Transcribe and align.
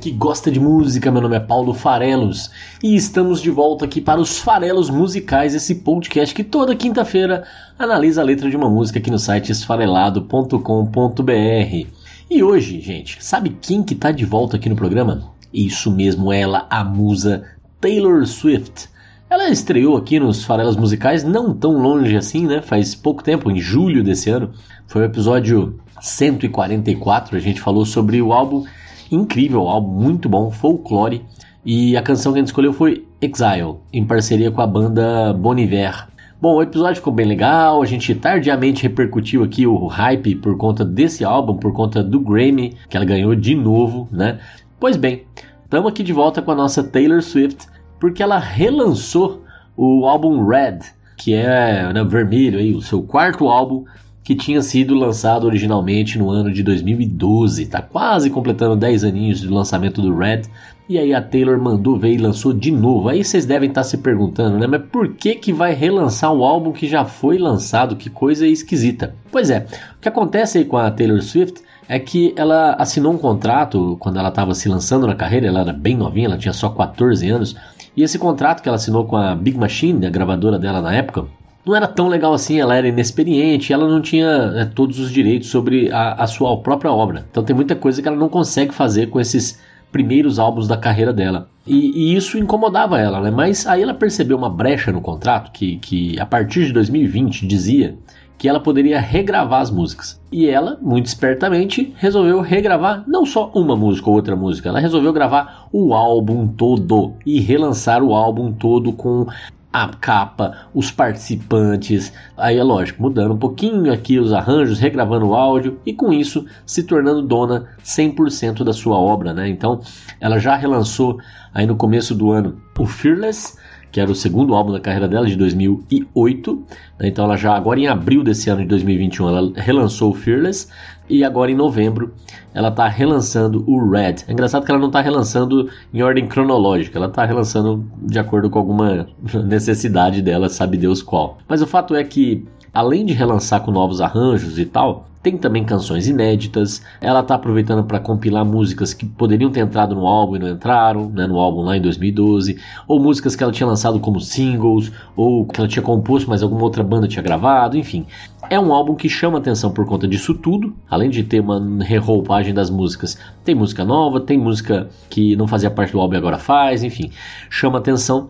Que 0.00 0.10
gosta 0.10 0.50
de 0.50 0.58
música, 0.58 1.10
meu 1.10 1.20
nome 1.20 1.36
é 1.36 1.40
Paulo 1.40 1.74
Farelos 1.74 2.50
e 2.82 2.96
estamos 2.96 3.42
de 3.42 3.50
volta 3.50 3.84
aqui 3.84 4.00
para 4.00 4.18
os 4.18 4.38
Farelos 4.38 4.88
Musicais, 4.88 5.54
esse 5.54 5.74
podcast 5.74 6.34
que 6.34 6.42
toda 6.42 6.74
quinta-feira 6.74 7.44
analisa 7.78 8.22
a 8.22 8.24
letra 8.24 8.48
de 8.48 8.56
uma 8.56 8.70
música 8.70 8.98
aqui 8.98 9.10
no 9.10 9.18
site 9.18 9.52
esfarelado.com.br. 9.52 11.86
E 12.30 12.42
hoje, 12.42 12.80
gente, 12.80 13.22
sabe 13.22 13.54
quem 13.60 13.82
que 13.82 13.94
tá 13.94 14.10
de 14.10 14.24
volta 14.24 14.56
aqui 14.56 14.70
no 14.70 14.74
programa? 14.74 15.30
Isso 15.52 15.90
mesmo, 15.90 16.32
ela, 16.32 16.66
a 16.70 16.82
musa 16.82 17.44
Taylor 17.78 18.26
Swift. 18.26 18.88
Ela 19.28 19.50
estreou 19.50 19.98
aqui 19.98 20.18
nos 20.18 20.42
Farelos 20.42 20.76
Musicais, 20.76 21.24
não 21.24 21.52
tão 21.52 21.72
longe 21.72 22.16
assim, 22.16 22.46
né? 22.46 22.62
Faz 22.62 22.94
pouco 22.94 23.22
tempo, 23.22 23.50
em 23.50 23.60
julho 23.60 24.02
desse 24.02 24.30
ano. 24.30 24.50
Foi 24.86 25.02
o 25.02 25.04
episódio 25.04 25.78
144. 26.00 27.36
A 27.36 27.40
gente 27.40 27.60
falou 27.60 27.84
sobre 27.84 28.22
o 28.22 28.32
álbum 28.32 28.64
incrível, 29.10 29.68
álbum 29.68 30.02
muito 30.02 30.28
bom, 30.28 30.50
Folklore. 30.50 31.24
E 31.64 31.96
a 31.96 32.02
canção 32.02 32.32
que 32.32 32.38
a 32.38 32.40
gente 32.40 32.48
escolheu 32.48 32.72
foi 32.72 33.06
Exile, 33.20 33.76
em 33.92 34.04
parceria 34.04 34.50
com 34.50 34.62
a 34.62 34.66
banda 34.66 35.32
Bon 35.34 35.56
Iver. 35.56 36.08
Bom, 36.40 36.54
o 36.54 36.62
episódio 36.62 36.96
ficou 36.96 37.12
bem 37.12 37.26
legal, 37.26 37.82
a 37.82 37.84
gente 37.86 38.14
tardiamente 38.14 38.82
repercutiu 38.82 39.44
aqui 39.44 39.66
o 39.66 39.86
hype 39.86 40.36
por 40.36 40.56
conta 40.56 40.86
desse 40.86 41.22
álbum, 41.22 41.58
por 41.58 41.70
conta 41.74 42.02
do 42.02 42.18
Grammy, 42.18 42.74
que 42.88 42.96
ela 42.96 43.04
ganhou 43.04 43.34
de 43.34 43.54
novo, 43.54 44.08
né? 44.10 44.38
Pois 44.78 44.96
bem, 44.96 45.24
estamos 45.62 45.90
aqui 45.90 46.02
de 46.02 46.14
volta 46.14 46.40
com 46.40 46.50
a 46.50 46.54
nossa 46.54 46.82
Taylor 46.82 47.20
Swift, 47.20 47.66
porque 48.00 48.22
ela 48.22 48.38
relançou 48.38 49.44
o 49.76 50.06
álbum 50.06 50.46
Red, 50.46 50.78
que 51.14 51.34
é 51.34 51.92
né, 51.92 52.02
vermelho, 52.04 52.58
aí, 52.58 52.74
o 52.74 52.80
seu 52.80 53.02
quarto 53.02 53.46
álbum, 53.46 53.84
que 54.22 54.34
tinha 54.34 54.60
sido 54.62 54.94
lançado 54.94 55.46
originalmente 55.46 56.18
no 56.18 56.30
ano 56.30 56.52
de 56.52 56.62
2012. 56.62 57.66
Tá 57.66 57.80
quase 57.80 58.30
completando 58.30 58.76
10 58.76 59.04
aninhos 59.04 59.40
de 59.40 59.48
lançamento 59.48 60.00
do 60.00 60.16
Red. 60.16 60.42
E 60.88 60.98
aí 60.98 61.14
a 61.14 61.22
Taylor 61.22 61.58
mandou 61.60 61.96
ver 61.96 62.12
e 62.12 62.18
lançou 62.18 62.52
de 62.52 62.70
novo. 62.70 63.08
Aí 63.08 63.22
vocês 63.22 63.46
devem 63.46 63.68
estar 63.68 63.84
se 63.84 63.98
perguntando, 63.98 64.58
né? 64.58 64.66
Mas 64.66 64.82
por 64.90 65.14
que 65.14 65.36
que 65.36 65.52
vai 65.52 65.72
relançar 65.72 66.32
o 66.32 66.44
álbum 66.44 66.72
que 66.72 66.88
já 66.88 67.04
foi 67.04 67.38
lançado? 67.38 67.96
Que 67.96 68.10
coisa 68.10 68.46
esquisita. 68.46 69.14
Pois 69.30 69.50
é, 69.50 69.66
o 69.96 70.00
que 70.00 70.08
acontece 70.08 70.58
aí 70.58 70.64
com 70.64 70.76
a 70.76 70.90
Taylor 70.90 71.22
Swift 71.22 71.62
é 71.88 71.98
que 71.98 72.32
ela 72.36 72.74
assinou 72.74 73.12
um 73.12 73.18
contrato 73.18 73.96
quando 73.98 74.18
ela 74.18 74.28
estava 74.28 74.54
se 74.54 74.68
lançando 74.68 75.08
na 75.08 75.14
carreira, 75.16 75.48
ela 75.48 75.60
era 75.60 75.72
bem 75.72 75.96
novinha, 75.96 76.26
ela 76.26 76.38
tinha 76.38 76.52
só 76.52 76.68
14 76.68 77.28
anos, 77.28 77.56
e 77.96 78.04
esse 78.04 78.16
contrato 78.16 78.62
que 78.62 78.68
ela 78.68 78.76
assinou 78.76 79.04
com 79.06 79.16
a 79.16 79.34
Big 79.34 79.58
Machine, 79.58 80.06
a 80.06 80.10
gravadora 80.10 80.56
dela 80.56 80.80
na 80.80 80.94
época, 80.94 81.26
não 81.64 81.76
era 81.76 81.86
tão 81.86 82.08
legal 82.08 82.32
assim, 82.32 82.58
ela 82.60 82.74
era 82.74 82.88
inexperiente, 82.88 83.72
ela 83.72 83.88
não 83.88 84.00
tinha 84.00 84.50
né, 84.50 84.70
todos 84.74 84.98
os 84.98 85.10
direitos 85.10 85.48
sobre 85.48 85.90
a, 85.92 86.14
a 86.14 86.26
sua 86.26 86.56
própria 86.58 86.90
obra. 86.90 87.26
Então 87.30 87.42
tem 87.42 87.54
muita 87.54 87.74
coisa 87.74 88.00
que 88.00 88.08
ela 88.08 88.16
não 88.16 88.28
consegue 88.28 88.74
fazer 88.74 89.08
com 89.08 89.20
esses 89.20 89.60
primeiros 89.92 90.38
álbuns 90.38 90.68
da 90.68 90.76
carreira 90.76 91.12
dela. 91.12 91.48
E, 91.66 92.12
e, 92.12 92.16
isso 92.16 92.38
incomodava 92.38 92.98
ela, 92.98 93.20
né? 93.20 93.30
Mas 93.30 93.66
aí 93.66 93.82
ela 93.82 93.94
percebeu 93.94 94.36
uma 94.36 94.48
brecha 94.48 94.92
no 94.92 95.00
contrato 95.00 95.52
que, 95.52 95.76
que 95.78 96.18
a 96.18 96.26
partir 96.26 96.66
de 96.66 96.72
2020 96.72 97.46
dizia 97.46 97.96
que 98.38 98.48
ela 98.48 98.58
poderia 98.58 98.98
regravar 98.98 99.60
as 99.60 99.70
músicas. 99.70 100.18
E 100.32 100.48
ela, 100.48 100.78
muito 100.80 101.04
espertamente, 101.04 101.92
resolveu 101.98 102.40
regravar 102.40 103.04
não 103.06 103.26
só 103.26 103.50
uma 103.54 103.76
música 103.76 104.08
ou 104.08 104.16
outra 104.16 104.34
música, 104.34 104.70
ela 104.70 104.80
resolveu 104.80 105.12
gravar 105.12 105.68
o 105.70 105.92
álbum 105.92 106.46
todo 106.48 107.12
e 107.26 107.38
relançar 107.38 108.02
o 108.02 108.14
álbum 108.14 108.50
todo 108.50 108.94
com 108.94 109.26
a 109.72 109.88
capa, 109.88 110.66
os 110.74 110.90
participantes, 110.90 112.12
aí 112.36 112.58
é 112.58 112.62
lógico, 112.62 113.02
mudando 113.02 113.34
um 113.34 113.38
pouquinho 113.38 113.92
aqui 113.92 114.18
os 114.18 114.32
arranjos, 114.32 114.80
regravando 114.80 115.28
o 115.28 115.34
áudio 115.34 115.78
e 115.86 115.92
com 115.92 116.12
isso 116.12 116.44
se 116.66 116.82
tornando 116.82 117.22
dona 117.22 117.68
100% 117.84 118.64
da 118.64 118.72
sua 118.72 118.96
obra, 118.96 119.32
né? 119.32 119.48
Então, 119.48 119.80
ela 120.20 120.38
já 120.38 120.56
relançou 120.56 121.20
aí 121.54 121.66
no 121.66 121.76
começo 121.76 122.14
do 122.14 122.32
ano 122.32 122.60
o 122.78 122.86
Fearless, 122.86 123.56
que 123.92 124.00
era 124.00 124.10
o 124.10 124.14
segundo 124.14 124.54
álbum 124.54 124.72
da 124.72 124.80
carreira 124.80 125.08
dela 125.08 125.26
de 125.26 125.36
2008. 125.36 126.66
Né? 126.98 127.08
Então, 127.08 127.24
ela 127.24 127.36
já 127.36 127.54
agora 127.54 127.78
em 127.78 127.88
abril 127.88 128.22
desse 128.22 128.48
ano 128.50 128.62
de 128.62 128.68
2021, 128.68 129.28
ela 129.28 129.52
relançou 129.56 130.10
o 130.10 130.14
Fearless 130.14 130.68
e 131.10 131.24
agora 131.24 131.50
em 131.50 131.54
novembro 131.54 132.14
ela 132.54 132.68
está 132.68 132.88
relançando 132.88 133.64
o 133.66 133.90
Red. 133.90 134.16
É 134.26 134.32
engraçado 134.32 134.64
que 134.64 134.70
ela 134.70 134.80
não 134.80 134.88
está 134.88 135.00
relançando 135.00 135.68
em 135.92 136.02
ordem 136.02 136.26
cronológica, 136.26 136.98
ela 136.98 137.08
está 137.08 137.24
relançando 137.24 137.84
de 138.02 138.18
acordo 138.18 138.48
com 138.48 138.58
alguma 138.58 139.08
necessidade 139.44 140.22
dela, 140.22 140.48
sabe 140.48 140.76
Deus 140.76 141.02
qual. 141.02 141.38
Mas 141.48 141.60
o 141.60 141.66
fato 141.66 141.94
é 141.94 142.02
que 142.02 142.46
além 142.72 143.04
de 143.04 143.12
relançar 143.12 143.62
com 143.62 143.70
novos 143.70 144.00
arranjos 144.00 144.58
e 144.58 144.64
tal, 144.64 145.10
tem 145.22 145.36
também 145.36 145.64
canções 145.64 146.08
inéditas. 146.08 146.82
Ela 147.00 147.20
está 147.20 147.34
aproveitando 147.34 147.84
para 147.84 148.00
compilar 148.00 148.44
músicas 148.44 148.94
que 148.94 149.04
poderiam 149.04 149.50
ter 149.50 149.60
entrado 149.60 149.94
no 149.94 150.06
álbum 150.06 150.36
e 150.36 150.38
não 150.38 150.48
entraram, 150.48 151.10
né, 151.10 151.26
no 151.26 151.38
álbum 151.38 151.60
lá 151.62 151.76
em 151.76 151.80
2012, 151.80 152.58
ou 152.88 152.98
músicas 152.98 153.36
que 153.36 153.42
ela 153.42 153.52
tinha 153.52 153.66
lançado 153.66 154.00
como 154.00 154.20
singles, 154.20 154.90
ou 155.14 155.46
que 155.46 155.60
ela 155.60 155.68
tinha 155.68 155.82
composto, 155.82 156.28
mas 156.28 156.42
alguma 156.42 156.62
outra 156.62 156.82
banda 156.82 157.06
tinha 157.06 157.22
gravado, 157.22 157.76
enfim. 157.76 158.06
É 158.50 158.58
um 158.58 158.74
álbum 158.74 158.96
que 158.96 159.08
chama 159.08 159.38
atenção 159.38 159.70
por 159.70 159.86
conta 159.86 160.08
disso 160.08 160.34
tudo, 160.34 160.74
além 160.90 161.08
de 161.08 161.22
ter 161.22 161.38
uma 161.38 161.84
reroupagem 161.84 162.52
das 162.52 162.68
músicas. 162.68 163.16
Tem 163.44 163.54
música 163.54 163.84
nova, 163.84 164.20
tem 164.20 164.36
música 164.36 164.88
que 165.08 165.36
não 165.36 165.46
fazia 165.46 165.70
parte 165.70 165.92
do 165.92 166.00
álbum 166.00 166.14
e 166.14 166.16
agora 166.16 166.36
faz, 166.36 166.82
enfim, 166.82 167.12
chama 167.48 167.78
atenção 167.78 168.28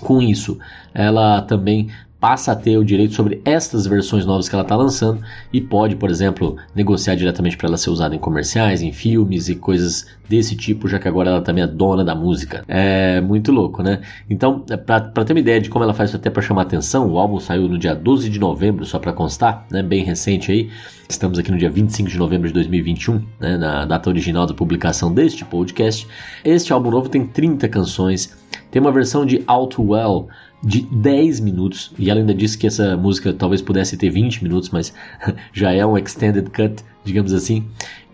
com 0.00 0.22
isso. 0.22 0.58
Ela 0.94 1.42
também 1.42 1.90
passa 2.20 2.52
a 2.52 2.56
ter 2.56 2.76
o 2.76 2.84
direito 2.84 3.14
sobre 3.14 3.40
estas 3.44 3.86
versões 3.86 4.26
novas 4.26 4.48
que 4.48 4.54
ela 4.54 4.62
está 4.62 4.74
lançando 4.74 5.20
e 5.52 5.60
pode, 5.60 5.96
por 5.96 6.10
exemplo, 6.10 6.56
negociar 6.74 7.14
diretamente 7.14 7.56
para 7.56 7.68
ela 7.68 7.76
ser 7.76 7.90
usada 7.90 8.14
em 8.14 8.18
comerciais, 8.18 8.82
em 8.82 8.92
filmes 8.92 9.48
e 9.48 9.54
coisas 9.54 10.06
desse 10.28 10.56
tipo, 10.56 10.88
já 10.88 10.98
que 10.98 11.08
agora 11.08 11.30
ela 11.30 11.40
também 11.40 11.62
é 11.62 11.66
dona 11.66 12.04
da 12.04 12.14
música. 12.14 12.64
É 12.66 13.20
muito 13.20 13.52
louco, 13.52 13.82
né? 13.82 14.00
Então, 14.28 14.64
para 14.84 15.24
ter 15.24 15.32
uma 15.32 15.40
ideia 15.40 15.60
de 15.60 15.70
como 15.70 15.84
ela 15.84 15.94
faz 15.94 16.10
isso 16.10 16.16
até 16.16 16.28
para 16.28 16.42
chamar 16.42 16.62
atenção, 16.62 17.08
o 17.08 17.18
álbum 17.18 17.38
saiu 17.38 17.68
no 17.68 17.78
dia 17.78 17.94
12 17.94 18.28
de 18.28 18.38
novembro, 18.38 18.84
só 18.84 18.98
para 18.98 19.12
constar, 19.12 19.66
né? 19.70 19.82
Bem 19.82 20.04
recente 20.04 20.50
aí. 20.50 20.70
Estamos 21.08 21.38
aqui 21.38 21.50
no 21.50 21.56
dia 21.56 21.70
25 21.70 22.10
de 22.10 22.18
novembro 22.18 22.48
de 22.48 22.54
2021, 22.54 23.24
né? 23.40 23.56
na 23.56 23.86
data 23.86 24.10
original 24.10 24.44
da 24.44 24.52
publicação 24.52 25.12
deste 25.12 25.42
podcast. 25.44 26.06
Este 26.44 26.70
álbum 26.70 26.90
novo 26.90 27.08
tem 27.08 27.26
30 27.26 27.66
canções, 27.68 28.36
tem 28.70 28.80
uma 28.80 28.92
versão 28.92 29.24
de 29.24 29.42
Out 29.46 29.80
Well 29.80 30.28
de 30.62 30.82
10 30.82 31.40
minutos, 31.40 31.92
e 31.98 32.10
ela 32.10 32.20
ainda 32.20 32.34
disse 32.34 32.58
que 32.58 32.66
essa 32.66 32.96
música 32.96 33.32
talvez 33.32 33.62
pudesse 33.62 33.96
ter 33.96 34.10
20 34.10 34.42
minutos, 34.42 34.70
mas 34.70 34.92
já 35.52 35.72
é 35.72 35.86
um 35.86 35.96
extended 35.96 36.50
cut, 36.50 36.82
digamos 37.04 37.32
assim. 37.32 37.64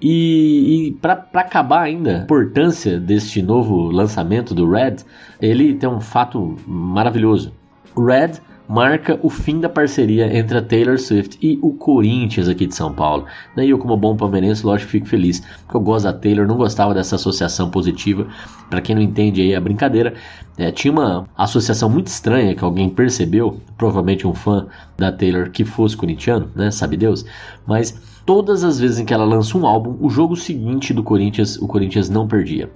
E, 0.01 0.89
e 0.89 0.93
para 0.93 1.27
acabar 1.35 1.83
ainda 1.83 2.19
a 2.19 2.23
importância 2.25 3.01
deste 3.01 3.41
novo 3.41 3.91
lançamento 3.91 4.55
do 4.55 4.71
Red, 4.71 4.97
ele 5.41 5.75
tem 5.75 5.89
um 5.89 6.01
fato 6.01 6.57
maravilhoso. 6.67 7.53
Red 7.97 8.41
marca 8.69 9.19
o 9.23 9.29
fim 9.29 9.61
da 9.61 9.69
parceria 9.69 10.37
entre 10.37 10.57
a 10.57 10.63
Taylor 10.63 10.99
Swift 10.99 11.39
e 11.41 11.59
o 11.63 11.73
Corinthians 11.73 12.49
aqui 12.49 12.67
de 12.67 12.75
São 12.75 12.93
Paulo. 12.93 13.27
E 13.57 13.69
eu, 13.69 13.79
como 13.79 13.97
bom 13.97 14.17
palmeirense, 14.17 14.65
lógico, 14.65 14.91
fico 14.91 15.07
feliz, 15.07 15.41
porque 15.41 15.77
eu 15.77 15.81
gosto 15.81 16.05
da 16.05 16.13
Taylor, 16.13 16.47
não 16.47 16.57
gostava 16.57 16.95
dessa 16.95 17.17
associação 17.17 17.71
positiva. 17.71 18.27
Para 18.71 18.81
quem 18.81 18.95
não 18.95 19.03
entende 19.03 19.43
aí 19.43 19.55
a 19.55 19.61
brincadeira, 19.61 20.15
é, 20.57 20.71
tinha 20.71 20.93
uma 20.93 21.29
associação 21.37 21.91
muito 21.91 22.07
estranha 22.07 22.55
que 22.55 22.65
alguém 22.65 22.89
percebeu, 22.89 23.61
provavelmente 23.77 24.27
um 24.27 24.35
fã 24.35 24.67
da 24.97 25.13
Taylor 25.13 25.51
que 25.51 25.65
fosse 25.65 25.97
corintiano, 25.97 26.51
né? 26.55 26.71
Sabe 26.71 26.97
Deus, 26.97 27.25
mas 27.67 28.01
todas 28.25 28.65
as 28.65 28.79
vezes 28.79 28.99
em 28.99 29.05
que 29.05 29.13
ela 29.13 29.25
lança 29.25 29.57
um 29.59 29.67
álbum, 29.67 29.97
o 30.01 30.09
jogo 30.09 30.37
seguinte 30.37 30.95
do 30.95 31.03
Corinthians, 31.03 31.57
o 31.57 31.67
Corinthians 31.67 32.09
não 32.09 32.27
perdia. 32.27 32.71